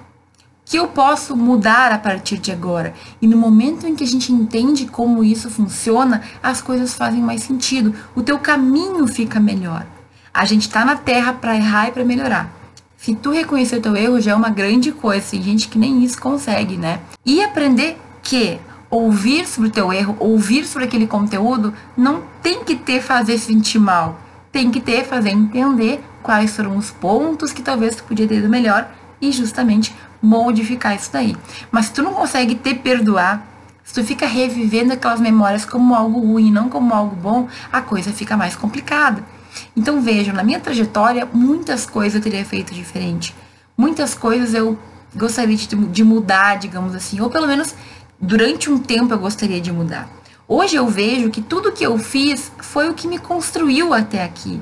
Que 0.69 0.77
eu 0.77 0.87
posso 0.87 1.35
mudar 1.35 1.91
a 1.93 1.99
partir 1.99 2.37
de 2.37 2.53
agora. 2.53 2.93
E 3.23 3.27
no 3.27 3.39
momento 3.39 3.87
em 3.87 3.95
que 3.95 4.05
a 4.05 4.07
gente 4.07 4.31
entende 4.31 4.85
como 4.85 5.25
isso 5.25 5.49
funciona, 5.49 6.23
as 6.43 6.61
coisas 6.61 6.93
fazem 6.93 7.23
mais 7.23 7.43
sentido. 7.43 7.95
O 8.15 8.23
teu 8.23 8.39
caminho 8.39 9.07
fica 9.07 9.41
melhor. 9.41 9.87
A 10.33 10.45
gente 10.45 10.63
está 10.63 10.85
na 10.85 10.95
Terra 10.95 11.33
para 11.33 11.57
errar 11.57 11.89
e 11.89 11.93
para 11.93 12.05
melhorar. 12.05 12.53
Se 12.99 13.15
tu 13.15 13.31
reconhecer 13.31 13.79
o 13.79 13.81
teu 13.81 13.97
erro, 13.97 14.21
já 14.21 14.33
é 14.33 14.35
uma 14.35 14.51
grande 14.51 14.93
coisa. 14.93 15.31
Tem 15.31 15.43
gente 15.43 15.69
que 15.69 15.79
nem 15.79 16.05
isso 16.05 16.21
consegue, 16.21 16.77
né? 16.77 17.01
E 17.25 17.43
aprender 17.43 17.99
que 18.23 18.61
ouvir 18.91 19.47
sobre 19.47 19.71
o 19.71 19.73
teu 19.73 19.91
erro, 19.91 20.17
ouvir 20.21 20.67
sobre 20.67 20.85
aquele 20.85 21.07
conteúdo, 21.07 21.73
não 21.97 22.23
tem 22.43 22.63
que 22.63 22.77
ter 22.77 23.01
fazer 23.01 23.39
sentir 23.39 23.79
mal. 23.79 24.21
Tem 24.53 24.71
que 24.71 24.81
ter 24.81 25.07
fazer 25.07 25.31
entender 25.31 26.05
quais 26.23 26.55
foram 26.55 26.77
os 26.77 26.91
pontos 26.91 27.55
que 27.55 27.63
talvez 27.63 27.97
tu 27.97 28.05
podia 28.05 28.29
ter 28.29 28.37
ido 28.37 28.51
melhor 28.51 28.87
e 29.21 29.33
justamente 29.33 29.95
modificar 30.23 30.95
isso 30.95 31.11
daí. 31.13 31.37
Mas 31.71 31.87
se 31.87 31.93
tu 31.93 32.03
não 32.03 32.13
consegue 32.13 32.55
te 32.55 32.75
perdoar, 32.75 33.47
se 33.85 33.95
tu 33.95 34.05
fica 34.05 34.27
revivendo 34.27 34.93
aquelas 34.93 35.21
memórias 35.21 35.65
como 35.65 35.95
algo 35.95 36.21
ruim, 36.21 36.53
não 36.53 36.69
como 36.69 36.93
algo 36.93 37.17
bom, 37.17 37.49
a 37.73 37.81
coisa 37.81 38.13
fica 38.13 38.37
mais 38.37 38.55
complicada. 38.55 39.25
Então 39.77 40.01
vejam, 40.01 40.35
na 40.35 40.43
minha 40.43 40.61
trajetória, 40.61 41.27
muitas 41.33 41.87
coisas 41.87 42.17
eu 42.17 42.21
teria 42.21 42.45
feito 42.45 42.75
diferente. 42.75 43.35
Muitas 43.77 44.15
coisas 44.15 44.55
eu 44.55 44.79
gostaria 45.15 45.57
de, 45.57 45.67
de 45.67 46.05
mudar, 46.05 46.59
digamos 46.59 46.95
assim, 46.95 47.21
ou 47.21 47.31
pelo 47.31 47.47
menos 47.47 47.75
durante 48.21 48.71
um 48.71 48.79
tempo 48.79 49.15
eu 49.15 49.19
gostaria 49.19 49.61
de 49.61 49.73
mudar. 49.73 50.09
Hoje 50.47 50.77
eu 50.77 50.87
vejo 50.87 51.31
que 51.31 51.43
tudo 51.43 51.73
que 51.73 51.85
eu 51.85 51.99
fiz 51.99 52.51
foi 52.59 52.89
o 52.89 52.95
que 52.95 53.07
me 53.07 53.19
construiu 53.19 53.93
até 53.93 54.25
aqui. 54.25 54.61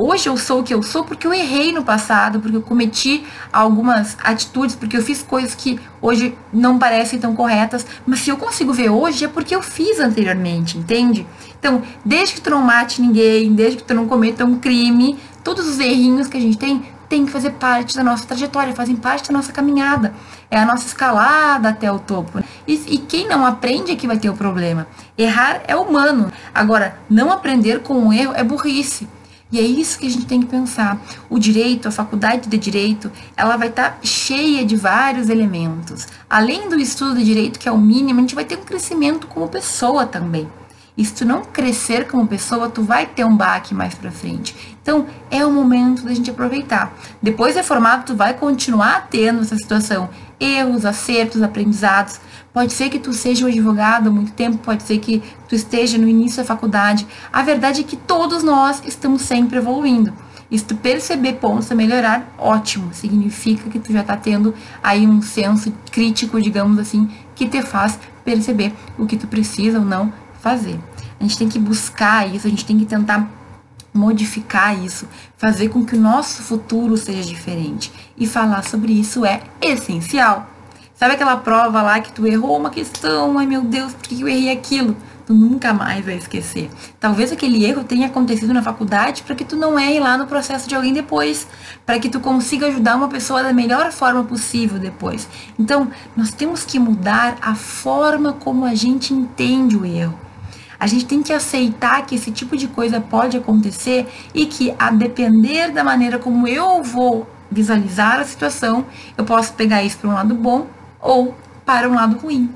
Hoje 0.00 0.28
eu 0.28 0.36
sou 0.36 0.60
o 0.60 0.62
que 0.62 0.72
eu 0.72 0.80
sou 0.80 1.02
porque 1.02 1.26
eu 1.26 1.34
errei 1.34 1.72
no 1.72 1.82
passado, 1.82 2.38
porque 2.38 2.56
eu 2.56 2.62
cometi 2.62 3.26
algumas 3.52 4.16
atitudes, 4.22 4.76
porque 4.76 4.96
eu 4.96 5.02
fiz 5.02 5.24
coisas 5.24 5.56
que 5.56 5.80
hoje 6.00 6.38
não 6.52 6.78
parecem 6.78 7.18
tão 7.18 7.34
corretas, 7.34 7.84
mas 8.06 8.20
se 8.20 8.30
eu 8.30 8.36
consigo 8.36 8.72
ver 8.72 8.90
hoje 8.90 9.24
é 9.24 9.28
porque 9.28 9.56
eu 9.56 9.60
fiz 9.60 9.98
anteriormente, 9.98 10.78
entende? 10.78 11.26
Então, 11.58 11.82
desde 12.04 12.36
que 12.36 12.40
tu 12.40 12.48
não 12.48 12.62
mate 12.62 13.02
ninguém, 13.02 13.52
desde 13.52 13.78
que 13.78 13.82
tu 13.82 13.92
não 13.92 14.06
cometa 14.06 14.44
um 14.44 14.60
crime, 14.60 15.18
todos 15.42 15.66
os 15.66 15.80
errinhos 15.80 16.28
que 16.28 16.36
a 16.36 16.40
gente 16.40 16.56
tem 16.56 16.80
tem 17.08 17.26
que 17.26 17.32
fazer 17.32 17.50
parte 17.52 17.96
da 17.96 18.04
nossa 18.04 18.24
trajetória, 18.24 18.74
fazem 18.74 18.94
parte 18.94 19.32
da 19.32 19.36
nossa 19.36 19.50
caminhada. 19.50 20.14
É 20.48 20.60
a 20.60 20.64
nossa 20.64 20.86
escalada 20.86 21.70
até 21.70 21.90
o 21.90 21.98
topo. 21.98 22.38
E, 22.66 22.74
e 22.86 22.98
quem 22.98 23.26
não 23.26 23.44
aprende 23.44 23.90
é 23.90 23.96
que 23.96 24.06
vai 24.06 24.18
ter 24.18 24.28
o 24.28 24.34
problema. 24.34 24.86
Errar 25.16 25.62
é 25.66 25.74
humano. 25.74 26.30
Agora, 26.54 27.00
não 27.08 27.32
aprender 27.32 27.80
com 27.80 28.06
o 28.06 28.12
erro 28.12 28.34
é 28.36 28.44
burrice. 28.44 29.08
E 29.50 29.58
é 29.58 29.62
isso 29.62 29.98
que 29.98 30.06
a 30.06 30.10
gente 30.10 30.26
tem 30.26 30.40
que 30.40 30.46
pensar. 30.46 31.00
O 31.30 31.38
direito, 31.38 31.88
a 31.88 31.90
faculdade 31.90 32.48
de 32.48 32.58
direito, 32.58 33.10
ela 33.36 33.56
vai 33.56 33.68
estar 33.68 33.92
tá 33.92 33.98
cheia 34.02 34.64
de 34.64 34.76
vários 34.76 35.30
elementos. 35.30 36.06
Além 36.28 36.68
do 36.68 36.78
estudo 36.78 37.18
de 37.18 37.24
direito, 37.24 37.58
que 37.58 37.68
é 37.68 37.72
o 37.72 37.78
mínimo, 37.78 38.18
a 38.18 38.22
gente 38.22 38.34
vai 38.34 38.44
ter 38.44 38.58
um 38.58 38.64
crescimento 38.64 39.26
como 39.26 39.48
pessoa 39.48 40.04
também. 40.04 40.48
E 40.98 41.04
se 41.04 41.14
tu 41.14 41.24
não 41.24 41.42
crescer 41.44 42.08
como 42.08 42.26
pessoa, 42.26 42.68
tu 42.68 42.82
vai 42.82 43.06
ter 43.06 43.24
um 43.24 43.36
baque 43.36 43.72
mais 43.72 43.94
para 43.94 44.10
frente. 44.10 44.76
Então, 44.82 45.06
é 45.30 45.46
o 45.46 45.50
momento 45.50 46.02
da 46.02 46.12
gente 46.12 46.30
aproveitar. 46.30 46.92
Depois 47.22 47.54
de 47.54 47.62
formado, 47.62 48.04
tu 48.04 48.16
vai 48.16 48.34
continuar 48.34 49.06
tendo 49.08 49.42
essa 49.42 49.56
situação, 49.56 50.10
erros, 50.40 50.84
acertos, 50.84 51.40
aprendizados, 51.40 52.20
Pode 52.52 52.72
ser 52.72 52.88
que 52.88 52.98
tu 52.98 53.12
seja 53.12 53.44
um 53.44 53.48
advogado 53.48 54.08
há 54.08 54.12
muito 54.12 54.32
tempo, 54.32 54.58
pode 54.58 54.82
ser 54.82 54.98
que 54.98 55.22
tu 55.48 55.54
esteja 55.54 55.98
no 55.98 56.08
início 56.08 56.38
da 56.38 56.44
faculdade. 56.44 57.06
A 57.32 57.42
verdade 57.42 57.82
é 57.82 57.84
que 57.84 57.96
todos 57.96 58.42
nós 58.42 58.82
estamos 58.84 59.22
sempre 59.22 59.58
evoluindo. 59.58 60.12
E 60.50 60.58
se 60.58 60.64
tu 60.64 60.74
perceber 60.74 61.34
pontos 61.34 61.70
a 61.70 61.74
melhorar, 61.74 62.34
ótimo. 62.38 62.92
Significa 62.92 63.68
que 63.68 63.78
tu 63.78 63.92
já 63.92 64.00
está 64.00 64.16
tendo 64.16 64.54
aí 64.82 65.06
um 65.06 65.20
senso 65.20 65.72
crítico, 65.92 66.40
digamos 66.40 66.78
assim, 66.78 67.08
que 67.34 67.46
te 67.46 67.60
faz 67.62 67.98
perceber 68.24 68.72
o 68.98 69.06
que 69.06 69.16
tu 69.16 69.26
precisa 69.26 69.78
ou 69.78 69.84
não 69.84 70.12
fazer. 70.40 70.78
A 71.20 71.22
gente 71.22 71.36
tem 71.36 71.48
que 71.48 71.58
buscar 71.58 72.32
isso, 72.32 72.46
a 72.46 72.50
gente 72.50 72.64
tem 72.64 72.78
que 72.78 72.86
tentar 72.86 73.30
modificar 73.92 74.78
isso, 74.82 75.06
fazer 75.36 75.68
com 75.68 75.84
que 75.84 75.96
o 75.96 76.00
nosso 76.00 76.42
futuro 76.42 76.96
seja 76.96 77.28
diferente. 77.28 77.92
E 78.16 78.26
falar 78.26 78.64
sobre 78.64 78.92
isso 78.92 79.24
é 79.24 79.42
essencial. 79.60 80.48
Sabe 80.98 81.14
aquela 81.14 81.36
prova 81.36 81.80
lá 81.80 82.00
que 82.00 82.10
tu 82.10 82.26
errou 82.26 82.58
uma 82.58 82.70
questão, 82.70 83.38
ai 83.38 83.46
meu 83.46 83.62
Deus, 83.62 83.94
por 83.94 84.02
que 84.02 84.20
eu 84.20 84.26
errei 84.26 84.50
aquilo? 84.50 84.96
tu 85.24 85.34
nunca 85.34 85.74
mais 85.74 86.04
vai 86.04 86.14
esquecer. 86.14 86.70
Talvez 86.98 87.30
aquele 87.30 87.62
erro 87.62 87.84
tenha 87.84 88.06
acontecido 88.06 88.54
na 88.54 88.62
faculdade 88.62 89.22
para 89.22 89.34
que 89.36 89.44
tu 89.44 89.56
não 89.56 89.78
erre 89.78 90.00
lá 90.00 90.16
no 90.16 90.26
processo 90.26 90.66
de 90.66 90.74
alguém 90.74 90.94
depois, 90.94 91.46
para 91.84 91.98
que 91.98 92.08
tu 92.08 92.18
consiga 92.18 92.66
ajudar 92.66 92.96
uma 92.96 93.08
pessoa 93.08 93.42
da 93.42 93.52
melhor 93.52 93.92
forma 93.92 94.24
possível 94.24 94.78
depois. 94.78 95.28
Então, 95.58 95.88
nós 96.16 96.32
temos 96.32 96.64
que 96.64 96.78
mudar 96.78 97.36
a 97.42 97.54
forma 97.54 98.32
como 98.32 98.64
a 98.64 98.74
gente 98.74 99.12
entende 99.12 99.76
o 99.76 99.84
erro. 99.84 100.18
A 100.80 100.86
gente 100.86 101.04
tem 101.04 101.22
que 101.22 101.32
aceitar 101.32 102.06
que 102.06 102.14
esse 102.14 102.30
tipo 102.30 102.56
de 102.56 102.66
coisa 102.66 102.98
pode 102.98 103.36
acontecer 103.36 104.08
e 104.34 104.46
que, 104.46 104.74
a 104.78 104.90
depender 104.90 105.70
da 105.72 105.84
maneira 105.84 106.18
como 106.18 106.48
eu 106.48 106.82
vou 106.82 107.28
visualizar 107.50 108.18
a 108.18 108.24
situação, 108.24 108.86
eu 109.16 109.24
posso 109.24 109.52
pegar 109.52 109.82
isso 109.82 109.98
para 109.98 110.08
um 110.08 110.14
lado 110.14 110.34
bom 110.34 110.77
ou 111.00 111.36
para 111.64 111.88
um 111.88 111.94
lado 111.94 112.18
ruim. 112.18 112.50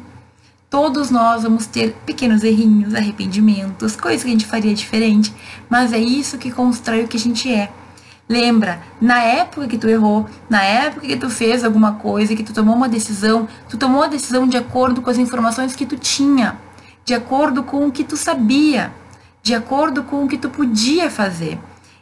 Todos 0.70 1.10
nós 1.10 1.42
vamos 1.42 1.66
ter 1.66 1.94
pequenos 2.06 2.42
errinhos, 2.42 2.94
arrependimentos, 2.94 3.94
coisas 3.94 4.22
que 4.22 4.28
a 4.28 4.32
gente 4.32 4.46
faria 4.46 4.74
diferente, 4.74 5.34
mas 5.68 5.92
é 5.92 5.98
isso 5.98 6.38
que 6.38 6.50
constrói 6.50 7.04
o 7.04 7.08
que 7.08 7.16
a 7.16 7.20
gente 7.20 7.52
é. 7.52 7.70
Lembra, 8.28 8.80
na 9.00 9.20
época 9.20 9.68
que 9.68 9.76
tu 9.76 9.88
errou, 9.88 10.26
na 10.48 10.62
época 10.62 11.06
que 11.06 11.16
tu 11.16 11.28
fez 11.28 11.62
alguma 11.62 11.94
coisa, 11.94 12.34
que 12.34 12.42
tu 12.42 12.54
tomou 12.54 12.74
uma 12.74 12.88
decisão, 12.88 13.46
tu 13.68 13.76
tomou 13.76 14.02
a 14.02 14.06
decisão 14.06 14.46
de 14.46 14.56
acordo 14.56 15.02
com 15.02 15.10
as 15.10 15.18
informações 15.18 15.76
que 15.76 15.84
tu 15.84 15.98
tinha 15.98 16.58
de 17.04 17.14
acordo 17.14 17.62
com 17.62 17.86
o 17.86 17.92
que 17.92 18.04
tu 18.04 18.16
sabia, 18.16 18.92
de 19.42 19.54
acordo 19.54 20.04
com 20.04 20.24
o 20.24 20.28
que 20.28 20.38
tu 20.38 20.48
podia 20.48 21.10
fazer. 21.10 21.58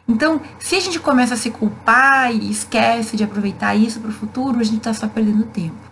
Então, 0.07 0.41
se 0.59 0.75
a 0.75 0.79
gente 0.79 0.99
começa 0.99 1.33
a 1.33 1.37
se 1.37 1.49
culpar 1.49 2.33
e 2.33 2.51
esquece 2.51 3.15
de 3.15 3.23
aproveitar 3.23 3.75
isso 3.75 3.99
para 3.99 4.09
o 4.09 4.13
futuro, 4.13 4.59
a 4.59 4.63
gente 4.63 4.77
está 4.77 4.93
só 4.93 5.07
perdendo 5.07 5.43
tempo. 5.45 5.90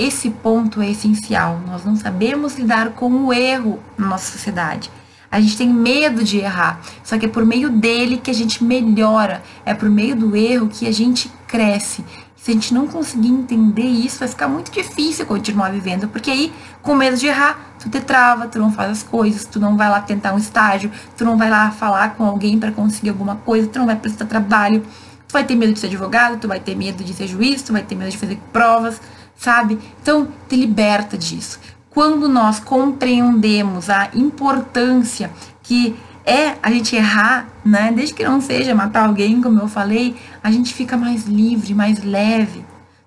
Esse 0.00 0.30
ponto 0.30 0.80
é 0.80 0.90
essencial. 0.90 1.60
Nós 1.66 1.84
não 1.84 1.94
sabemos 1.94 2.56
lidar 2.56 2.92
com 2.92 3.26
o 3.26 3.34
erro 3.34 3.78
na 3.98 4.06
nossa 4.06 4.32
sociedade. 4.32 4.90
A 5.30 5.38
gente 5.38 5.58
tem 5.58 5.68
medo 5.68 6.24
de 6.24 6.38
errar, 6.38 6.80
só 7.04 7.18
que 7.18 7.26
é 7.26 7.28
por 7.28 7.44
meio 7.44 7.68
dele 7.68 8.16
que 8.16 8.30
a 8.30 8.34
gente 8.34 8.64
melhora, 8.64 9.42
é 9.62 9.74
por 9.74 9.90
meio 9.90 10.16
do 10.16 10.34
erro 10.34 10.68
que 10.68 10.86
a 10.86 10.90
gente 10.90 11.30
cresce. 11.46 12.02
Se 12.34 12.50
a 12.50 12.54
gente 12.54 12.72
não 12.72 12.88
conseguir 12.88 13.28
entender 13.28 13.84
isso, 13.84 14.20
vai 14.20 14.28
ficar 14.28 14.48
muito 14.48 14.72
difícil 14.72 15.26
continuar 15.26 15.70
vivendo, 15.70 16.08
porque 16.08 16.30
aí, 16.30 16.50
com 16.80 16.94
medo 16.94 17.18
de 17.18 17.26
errar, 17.26 17.74
tu 17.78 17.90
te 17.90 18.00
trava, 18.00 18.48
tu 18.48 18.58
não 18.58 18.72
faz 18.72 18.90
as 18.90 19.02
coisas, 19.02 19.44
tu 19.44 19.60
não 19.60 19.76
vai 19.76 19.90
lá 19.90 20.00
tentar 20.00 20.32
um 20.32 20.38
estágio, 20.38 20.90
tu 21.14 21.26
não 21.26 21.36
vai 21.36 21.50
lá 21.50 21.72
falar 21.72 22.14
com 22.14 22.24
alguém 22.24 22.58
para 22.58 22.72
conseguir 22.72 23.10
alguma 23.10 23.36
coisa, 23.36 23.68
tu 23.68 23.78
não 23.78 23.84
vai 23.84 23.96
prestar 23.96 24.24
trabalho, 24.24 24.82
tu 25.28 25.32
vai 25.34 25.44
ter 25.44 25.54
medo 25.54 25.74
de 25.74 25.78
ser 25.78 25.88
advogado, 25.88 26.40
tu 26.40 26.48
vai 26.48 26.58
ter 26.58 26.74
medo 26.74 27.04
de 27.04 27.12
ser 27.12 27.26
juiz, 27.26 27.60
tu 27.60 27.74
vai 27.74 27.82
ter 27.82 27.94
medo 27.94 28.10
de 28.10 28.16
fazer 28.16 28.38
provas, 28.50 28.98
sabe? 29.40 29.78
Então, 30.02 30.28
te 30.46 30.54
liberta 30.54 31.16
disso. 31.16 31.58
Quando 31.88 32.28
nós 32.28 32.60
compreendemos 32.60 33.88
a 33.88 34.10
importância 34.14 35.30
que 35.62 35.96
é 36.26 36.56
a 36.62 36.70
gente 36.70 36.94
errar, 36.94 37.48
né? 37.64 37.90
Desde 37.90 38.14
que 38.14 38.22
não 38.22 38.40
seja 38.40 38.74
matar 38.74 39.06
alguém, 39.06 39.40
como 39.40 39.58
eu 39.58 39.66
falei, 39.66 40.14
a 40.42 40.50
gente 40.50 40.74
fica 40.74 40.94
mais 40.94 41.24
livre, 41.24 41.74
mais 41.74 42.04
leve. 42.04 42.62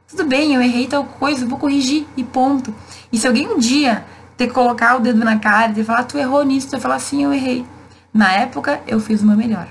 Tudo 0.07 0.25
bem, 0.25 0.55
eu 0.55 0.61
errei 0.61 0.87
tal 0.87 1.05
coisa, 1.05 1.45
vou 1.45 1.59
corrigir 1.59 2.07
e 2.17 2.23
ponto. 2.23 2.73
E 3.11 3.17
se 3.17 3.27
alguém 3.27 3.47
um 3.47 3.59
dia 3.59 4.03
ter 4.35 4.47
colocar 4.47 4.95
o 4.95 4.99
dedo 4.99 5.23
na 5.23 5.37
cara 5.37 5.71
e 5.79 5.83
falar, 5.83 6.03
tu 6.03 6.17
errou 6.17 6.43
nisso, 6.43 6.67
tu 6.67 6.79
falar, 6.79 6.97
sim, 6.97 7.23
eu 7.23 7.31
errei. 7.31 7.63
Na 8.11 8.33
época, 8.33 8.81
eu 8.87 8.99
fiz 8.99 9.21
o 9.21 9.25
meu 9.27 9.37
melhor. 9.37 9.67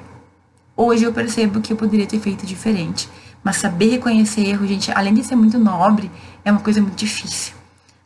Hoje 0.76 1.04
eu 1.04 1.12
percebo 1.12 1.60
que 1.60 1.72
eu 1.72 1.76
poderia 1.76 2.06
ter 2.06 2.20
feito 2.20 2.46
diferente. 2.46 3.08
Mas 3.42 3.56
saber 3.56 3.90
reconhecer 3.90 4.46
erro, 4.46 4.66
gente, 4.66 4.90
além 4.92 5.14
de 5.14 5.24
ser 5.24 5.36
muito 5.36 5.58
nobre, 5.58 6.10
é 6.44 6.50
uma 6.50 6.60
coisa 6.60 6.80
muito 6.80 6.96
difícil. 6.96 7.54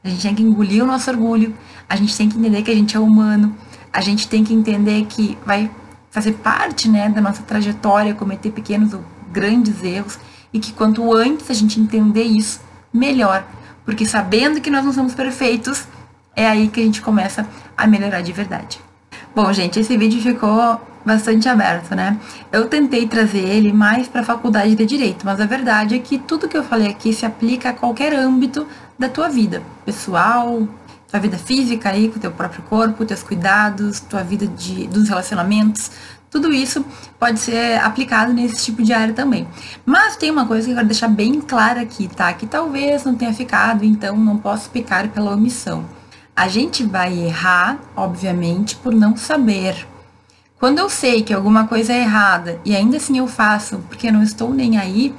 A 0.02 0.08
gente 0.08 0.22
tem 0.22 0.34
que 0.34 0.42
engolir 0.42 0.82
o 0.82 0.86
nosso 0.86 1.10
orgulho, 1.10 1.54
a 1.88 1.96
gente 1.96 2.16
tem 2.16 2.28
que 2.28 2.38
entender 2.38 2.62
que 2.62 2.70
a 2.70 2.74
gente 2.74 2.96
é 2.96 3.00
humano, 3.00 3.54
a 3.92 4.00
gente 4.00 4.28
tem 4.28 4.44
que 4.44 4.54
entender 4.54 5.04
que 5.06 5.36
vai 5.44 5.70
fazer 6.10 6.32
parte 6.32 6.88
né, 6.88 7.08
da 7.08 7.20
nossa 7.20 7.42
trajetória 7.42 8.14
cometer 8.14 8.50
pequenos 8.50 8.94
ou 8.94 9.04
grandes 9.30 9.82
erros 9.82 10.18
e 10.52 10.58
que 10.58 10.72
quanto 10.72 11.12
antes 11.12 11.50
a 11.50 11.54
gente 11.54 11.78
entender 11.78 12.22
isso, 12.22 12.60
melhor. 12.92 13.44
Porque 13.84 14.06
sabendo 14.06 14.60
que 14.60 14.70
nós 14.70 14.84
não 14.84 14.92
somos 14.92 15.14
perfeitos, 15.14 15.86
é 16.34 16.46
aí 16.46 16.68
que 16.68 16.80
a 16.80 16.84
gente 16.84 17.02
começa 17.02 17.46
a 17.76 17.86
melhorar 17.86 18.22
de 18.22 18.32
verdade. 18.32 18.80
Bom, 19.34 19.52
gente, 19.52 19.78
esse 19.78 19.96
vídeo 19.96 20.20
ficou 20.22 20.80
bastante 21.06 21.48
aberto, 21.48 21.94
né? 21.94 22.18
Eu 22.50 22.66
tentei 22.66 23.06
trazer 23.06 23.38
ele 23.38 23.72
mais 23.72 24.08
para 24.08 24.22
a 24.22 24.24
faculdade 24.24 24.74
de 24.74 24.84
direito, 24.84 25.24
mas 25.24 25.40
a 25.40 25.46
verdade 25.46 25.94
é 25.94 25.98
que 26.00 26.18
tudo 26.18 26.48
que 26.48 26.56
eu 26.56 26.64
falei 26.64 26.88
aqui 26.88 27.12
se 27.12 27.24
aplica 27.24 27.70
a 27.70 27.72
qualquer 27.72 28.12
âmbito 28.12 28.66
da 28.98 29.08
tua 29.08 29.28
vida, 29.28 29.62
pessoal, 29.84 30.66
tua 31.08 31.20
vida 31.20 31.38
física 31.38 31.90
aí 31.90 32.08
com 32.08 32.18
o 32.18 32.20
teu 32.20 32.32
próprio 32.32 32.62
corpo, 32.64 33.04
teus 33.04 33.22
cuidados, 33.22 34.00
tua 34.00 34.24
vida 34.24 34.48
de 34.48 34.88
dos 34.88 35.08
relacionamentos, 35.08 35.92
tudo 36.28 36.52
isso 36.52 36.84
pode 37.20 37.38
ser 37.38 37.78
aplicado 37.78 38.32
nesse 38.32 38.64
tipo 38.64 38.82
de 38.82 38.92
área 38.92 39.14
também. 39.14 39.46
Mas 39.86 40.16
tem 40.16 40.30
uma 40.30 40.44
coisa 40.44 40.66
que 40.66 40.72
eu 40.72 40.76
quero 40.76 40.88
deixar 40.88 41.08
bem 41.08 41.40
clara 41.40 41.82
aqui, 41.82 42.08
tá? 42.08 42.32
Que 42.32 42.46
talvez 42.46 43.04
não 43.04 43.14
tenha 43.14 43.32
ficado, 43.32 43.84
então 43.84 44.16
não 44.16 44.36
posso 44.36 44.68
picar 44.70 45.08
pela 45.08 45.32
omissão. 45.32 45.84
A 46.34 46.48
gente 46.48 46.84
vai 46.84 47.16
errar, 47.16 47.78
obviamente, 47.94 48.74
por 48.76 48.92
não 48.92 49.16
saber. 49.16 49.86
Quando 50.66 50.80
eu 50.80 50.90
sei 50.90 51.22
que 51.22 51.32
alguma 51.32 51.68
coisa 51.68 51.92
é 51.92 52.00
errada 52.00 52.60
e 52.64 52.74
ainda 52.74 52.96
assim 52.96 53.18
eu 53.18 53.28
faço 53.28 53.78
porque 53.88 54.10
não 54.10 54.20
estou 54.20 54.52
nem 54.52 54.76
aí, 54.76 55.14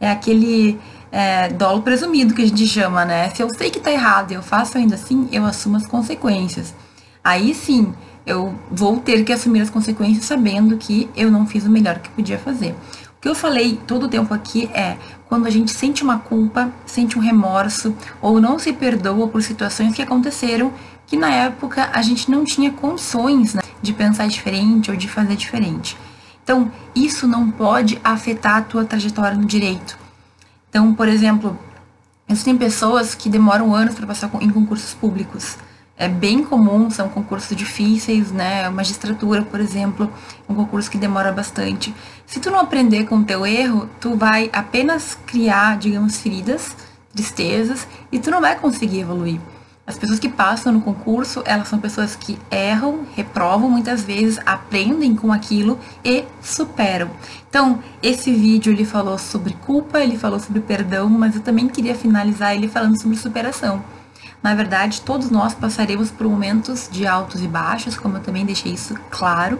é 0.00 0.10
aquele 0.10 0.76
é, 1.12 1.50
dolo 1.50 1.82
presumido 1.82 2.34
que 2.34 2.42
a 2.42 2.46
gente 2.46 2.66
chama, 2.66 3.04
né? 3.04 3.30
Se 3.30 3.40
eu 3.40 3.48
sei 3.54 3.70
que 3.70 3.78
tá 3.78 3.92
errado 3.92 4.32
e 4.32 4.34
eu 4.34 4.42
faço 4.42 4.76
ainda 4.76 4.96
assim, 4.96 5.28
eu 5.30 5.46
assumo 5.46 5.76
as 5.76 5.86
consequências. 5.86 6.74
Aí 7.22 7.54
sim, 7.54 7.94
eu 8.26 8.52
vou 8.72 8.96
ter 8.96 9.22
que 9.22 9.32
assumir 9.32 9.60
as 9.60 9.70
consequências 9.70 10.24
sabendo 10.24 10.76
que 10.76 11.08
eu 11.14 11.30
não 11.30 11.46
fiz 11.46 11.64
o 11.64 11.70
melhor 11.70 12.00
que 12.00 12.10
podia 12.10 12.36
fazer. 12.36 12.72
O 13.16 13.20
que 13.20 13.28
eu 13.28 13.36
falei 13.36 13.78
todo 13.86 14.06
o 14.06 14.08
tempo 14.08 14.34
aqui 14.34 14.68
é 14.74 14.96
quando 15.28 15.46
a 15.46 15.50
gente 15.50 15.70
sente 15.70 16.02
uma 16.02 16.18
culpa, 16.18 16.72
sente 16.84 17.16
um 17.16 17.22
remorso 17.22 17.94
ou 18.20 18.40
não 18.40 18.58
se 18.58 18.72
perdoa 18.72 19.28
por 19.28 19.44
situações 19.44 19.94
que 19.94 20.02
aconteceram 20.02 20.72
que 21.06 21.16
na 21.16 21.32
época 21.32 21.88
a 21.92 22.02
gente 22.02 22.30
não 22.30 22.44
tinha 22.44 22.70
condições 22.70 23.54
né, 23.54 23.62
de 23.82 23.92
pensar 23.92 24.28
diferente 24.28 24.90
ou 24.90 24.96
de 24.96 25.08
fazer 25.08 25.36
diferente. 25.36 25.96
Então, 26.42 26.70
isso 26.94 27.26
não 27.26 27.50
pode 27.50 28.00
afetar 28.02 28.56
a 28.56 28.62
tua 28.62 28.84
trajetória 28.84 29.36
no 29.36 29.44
direito. 29.44 29.98
Então, 30.68 30.94
por 30.94 31.08
exemplo, 31.08 31.58
existem 32.28 32.56
pessoas 32.56 33.14
que 33.14 33.28
demoram 33.28 33.74
anos 33.74 33.94
para 33.94 34.06
passar 34.06 34.30
em 34.40 34.50
concursos 34.50 34.94
públicos 34.94 35.56
é 35.98 36.08
bem 36.08 36.44
comum, 36.44 36.88
são 36.88 37.08
concursos 37.08 37.56
difíceis, 37.56 38.30
né? 38.30 38.70
Magistratura, 38.70 39.42
por 39.42 39.58
exemplo, 39.58 40.10
um 40.48 40.54
concurso 40.54 40.88
que 40.88 40.96
demora 40.96 41.32
bastante. 41.32 41.92
Se 42.24 42.38
tu 42.38 42.52
não 42.52 42.60
aprender 42.60 43.04
com 43.06 43.16
o 43.16 43.24
teu 43.24 43.44
erro, 43.44 43.90
tu 44.00 44.14
vai 44.16 44.48
apenas 44.52 45.18
criar, 45.26 45.76
digamos, 45.76 46.18
feridas, 46.18 46.76
tristezas, 47.12 47.88
e 48.12 48.18
tu 48.20 48.30
não 48.30 48.40
vai 48.40 48.56
conseguir 48.56 49.00
evoluir. 49.00 49.40
As 49.88 49.96
pessoas 49.96 50.18
que 50.18 50.28
passam 50.28 50.70
no 50.70 50.82
concurso, 50.82 51.42
elas 51.46 51.66
são 51.66 51.78
pessoas 51.78 52.14
que 52.14 52.38
erram, 52.50 53.06
reprovam 53.16 53.70
muitas 53.70 54.04
vezes, 54.04 54.38
aprendem 54.44 55.16
com 55.16 55.32
aquilo 55.32 55.78
e 56.04 56.26
superam. 56.42 57.10
Então, 57.48 57.82
esse 58.02 58.30
vídeo 58.30 58.70
ele 58.70 58.84
falou 58.84 59.16
sobre 59.16 59.54
culpa, 59.54 59.98
ele 59.98 60.18
falou 60.18 60.38
sobre 60.38 60.60
perdão, 60.60 61.08
mas 61.08 61.36
eu 61.36 61.40
também 61.40 61.66
queria 61.68 61.94
finalizar 61.94 62.54
ele 62.54 62.68
falando 62.68 63.00
sobre 63.00 63.16
superação. 63.16 63.82
Na 64.42 64.54
verdade, 64.54 65.00
todos 65.00 65.30
nós 65.30 65.54
passaremos 65.54 66.10
por 66.10 66.28
momentos 66.28 66.86
de 66.92 67.06
altos 67.06 67.42
e 67.42 67.48
baixos, 67.48 67.96
como 67.96 68.18
eu 68.18 68.22
também 68.22 68.44
deixei 68.44 68.72
isso 68.74 68.94
claro, 69.08 69.58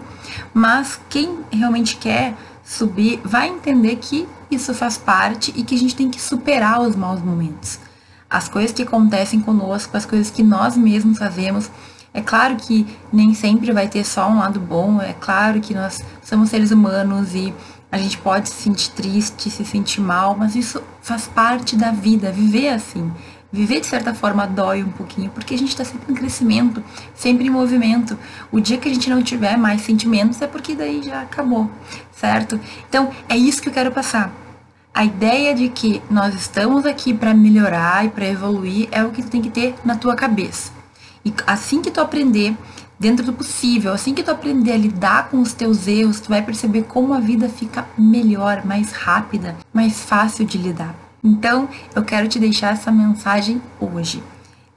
mas 0.52 1.00
quem 1.08 1.38
realmente 1.50 1.96
quer 1.96 2.34
subir 2.62 3.18
vai 3.24 3.48
entender 3.48 3.96
que 3.96 4.28
isso 4.50 4.74
faz 4.74 4.98
parte 4.98 5.54
e 5.56 5.64
que 5.64 5.74
a 5.74 5.78
gente 5.78 5.96
tem 5.96 6.10
que 6.10 6.20
superar 6.20 6.82
os 6.82 6.94
maus 6.94 7.22
momentos. 7.22 7.87
As 8.30 8.48
coisas 8.48 8.72
que 8.72 8.82
acontecem 8.82 9.40
conosco, 9.40 9.96
as 9.96 10.04
coisas 10.04 10.30
que 10.30 10.42
nós 10.42 10.76
mesmos 10.76 11.18
fazemos, 11.18 11.70
é 12.12 12.20
claro 12.20 12.56
que 12.56 12.86
nem 13.12 13.34
sempre 13.34 13.72
vai 13.72 13.88
ter 13.88 14.04
só 14.04 14.28
um 14.28 14.38
lado 14.38 14.58
bom, 14.58 15.00
é 15.00 15.12
claro 15.12 15.60
que 15.60 15.74
nós 15.74 16.02
somos 16.22 16.50
seres 16.50 16.70
humanos 16.70 17.34
e 17.34 17.54
a 17.90 17.96
gente 17.96 18.18
pode 18.18 18.48
se 18.48 18.62
sentir 18.62 18.90
triste, 18.90 19.50
se 19.50 19.64
sentir 19.64 20.00
mal, 20.00 20.36
mas 20.36 20.54
isso 20.54 20.82
faz 21.00 21.26
parte 21.26 21.74
da 21.74 21.90
vida, 21.90 22.30
viver 22.30 22.68
assim. 22.68 23.10
Viver 23.50 23.80
de 23.80 23.86
certa 23.86 24.12
forma 24.12 24.46
dói 24.46 24.82
um 24.82 24.90
pouquinho, 24.90 25.30
porque 25.30 25.54
a 25.54 25.58
gente 25.58 25.70
está 25.70 25.82
sempre 25.82 26.12
em 26.12 26.14
crescimento, 26.14 26.84
sempre 27.14 27.46
em 27.46 27.50
movimento. 27.50 28.18
O 28.52 28.60
dia 28.60 28.76
que 28.76 28.90
a 28.90 28.92
gente 28.92 29.08
não 29.08 29.22
tiver 29.22 29.56
mais 29.56 29.80
sentimentos 29.80 30.42
é 30.42 30.46
porque 30.46 30.74
daí 30.74 31.02
já 31.02 31.22
acabou, 31.22 31.70
certo? 32.12 32.60
Então 32.90 33.10
é 33.26 33.38
isso 33.38 33.62
que 33.62 33.70
eu 33.70 33.72
quero 33.72 33.90
passar. 33.90 34.30
A 34.94 35.04
ideia 35.04 35.54
de 35.54 35.68
que 35.68 36.02
nós 36.10 36.34
estamos 36.34 36.84
aqui 36.84 37.14
para 37.14 37.32
melhorar 37.32 38.04
e 38.04 38.08
para 38.08 38.26
evoluir 38.26 38.88
é 38.90 39.04
o 39.04 39.10
que 39.10 39.22
tu 39.22 39.30
tem 39.30 39.40
que 39.40 39.50
ter 39.50 39.74
na 39.84 39.96
tua 39.96 40.16
cabeça. 40.16 40.72
E 41.24 41.32
assim 41.46 41.80
que 41.80 41.90
tu 41.90 42.00
aprender, 42.00 42.56
dentro 42.98 43.24
do 43.24 43.32
possível, 43.32 43.92
assim 43.92 44.14
que 44.14 44.22
tu 44.22 44.30
aprender 44.30 44.72
a 44.72 44.76
lidar 44.76 45.28
com 45.28 45.40
os 45.40 45.52
teus 45.52 45.86
erros, 45.86 46.20
tu 46.20 46.28
vai 46.28 46.42
perceber 46.42 46.82
como 46.82 47.14
a 47.14 47.20
vida 47.20 47.48
fica 47.48 47.86
melhor, 47.96 48.64
mais 48.64 48.90
rápida, 48.92 49.56
mais 49.72 50.00
fácil 50.00 50.44
de 50.44 50.58
lidar. 50.58 50.94
Então, 51.22 51.68
eu 51.94 52.02
quero 52.02 52.28
te 52.28 52.38
deixar 52.38 52.72
essa 52.72 52.90
mensagem 52.90 53.60
hoje. 53.80 54.22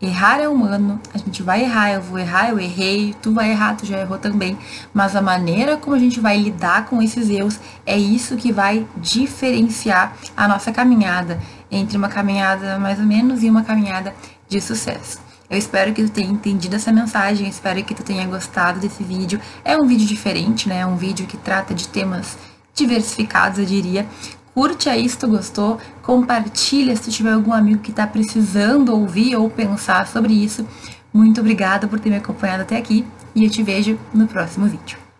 Errar 0.01 0.39
é 0.39 0.49
humano, 0.49 0.99
a 1.13 1.17
gente 1.19 1.43
vai 1.43 1.61
errar, 1.61 1.91
eu 1.91 2.01
vou 2.01 2.17
errar, 2.17 2.49
eu 2.49 2.59
errei, 2.59 3.13
tu 3.21 3.31
vai 3.31 3.51
errar, 3.51 3.75
tu 3.75 3.85
já 3.85 3.99
errou 3.99 4.17
também, 4.17 4.57
mas 4.91 5.15
a 5.15 5.21
maneira 5.21 5.77
como 5.77 5.95
a 5.95 5.99
gente 5.99 6.19
vai 6.19 6.37
lidar 6.37 6.85
com 6.85 7.03
esses 7.03 7.29
erros 7.29 7.59
é 7.85 7.95
isso 7.95 8.35
que 8.35 8.51
vai 8.51 8.87
diferenciar 8.97 10.17
a 10.35 10.47
nossa 10.47 10.71
caminhada 10.71 11.39
entre 11.69 11.97
uma 11.97 12.09
caminhada 12.09 12.79
mais 12.79 12.97
ou 12.97 13.05
menos 13.05 13.43
e 13.43 13.49
uma 13.49 13.63
caminhada 13.63 14.15
de 14.49 14.59
sucesso. 14.59 15.19
Eu 15.47 15.57
espero 15.57 15.93
que 15.93 16.01
tu 16.01 16.09
tenha 16.09 16.31
entendido 16.31 16.75
essa 16.75 16.91
mensagem, 16.91 17.47
espero 17.47 17.83
que 17.83 17.93
tu 17.93 18.01
tenha 18.01 18.25
gostado 18.25 18.79
desse 18.79 19.03
vídeo. 19.03 19.39
É 19.65 19.75
um 19.75 19.85
vídeo 19.85 20.07
diferente, 20.07 20.69
né? 20.69 20.79
É 20.79 20.85
um 20.85 20.95
vídeo 20.95 21.27
que 21.27 21.35
trata 21.35 21.73
de 21.73 21.89
temas 21.89 22.37
diversificados, 22.73 23.59
eu 23.59 23.65
diria. 23.65 24.07
Curte 24.53 24.89
aí 24.89 25.07
se 25.07 25.17
tu 25.17 25.27
gostou, 25.27 25.79
compartilha 26.01 26.95
se 26.95 27.03
tu 27.03 27.11
tiver 27.11 27.31
algum 27.31 27.53
amigo 27.53 27.81
que 27.81 27.91
está 27.91 28.05
precisando 28.05 28.93
ouvir 28.93 29.35
ou 29.35 29.49
pensar 29.49 30.07
sobre 30.07 30.33
isso. 30.33 30.67
Muito 31.13 31.39
obrigada 31.39 31.87
por 31.87 31.99
ter 31.99 32.09
me 32.09 32.17
acompanhado 32.17 32.63
até 32.63 32.77
aqui 32.77 33.05
e 33.33 33.45
eu 33.45 33.49
te 33.49 33.63
vejo 33.63 33.97
no 34.13 34.27
próximo 34.27 34.65
vídeo. 34.65 35.10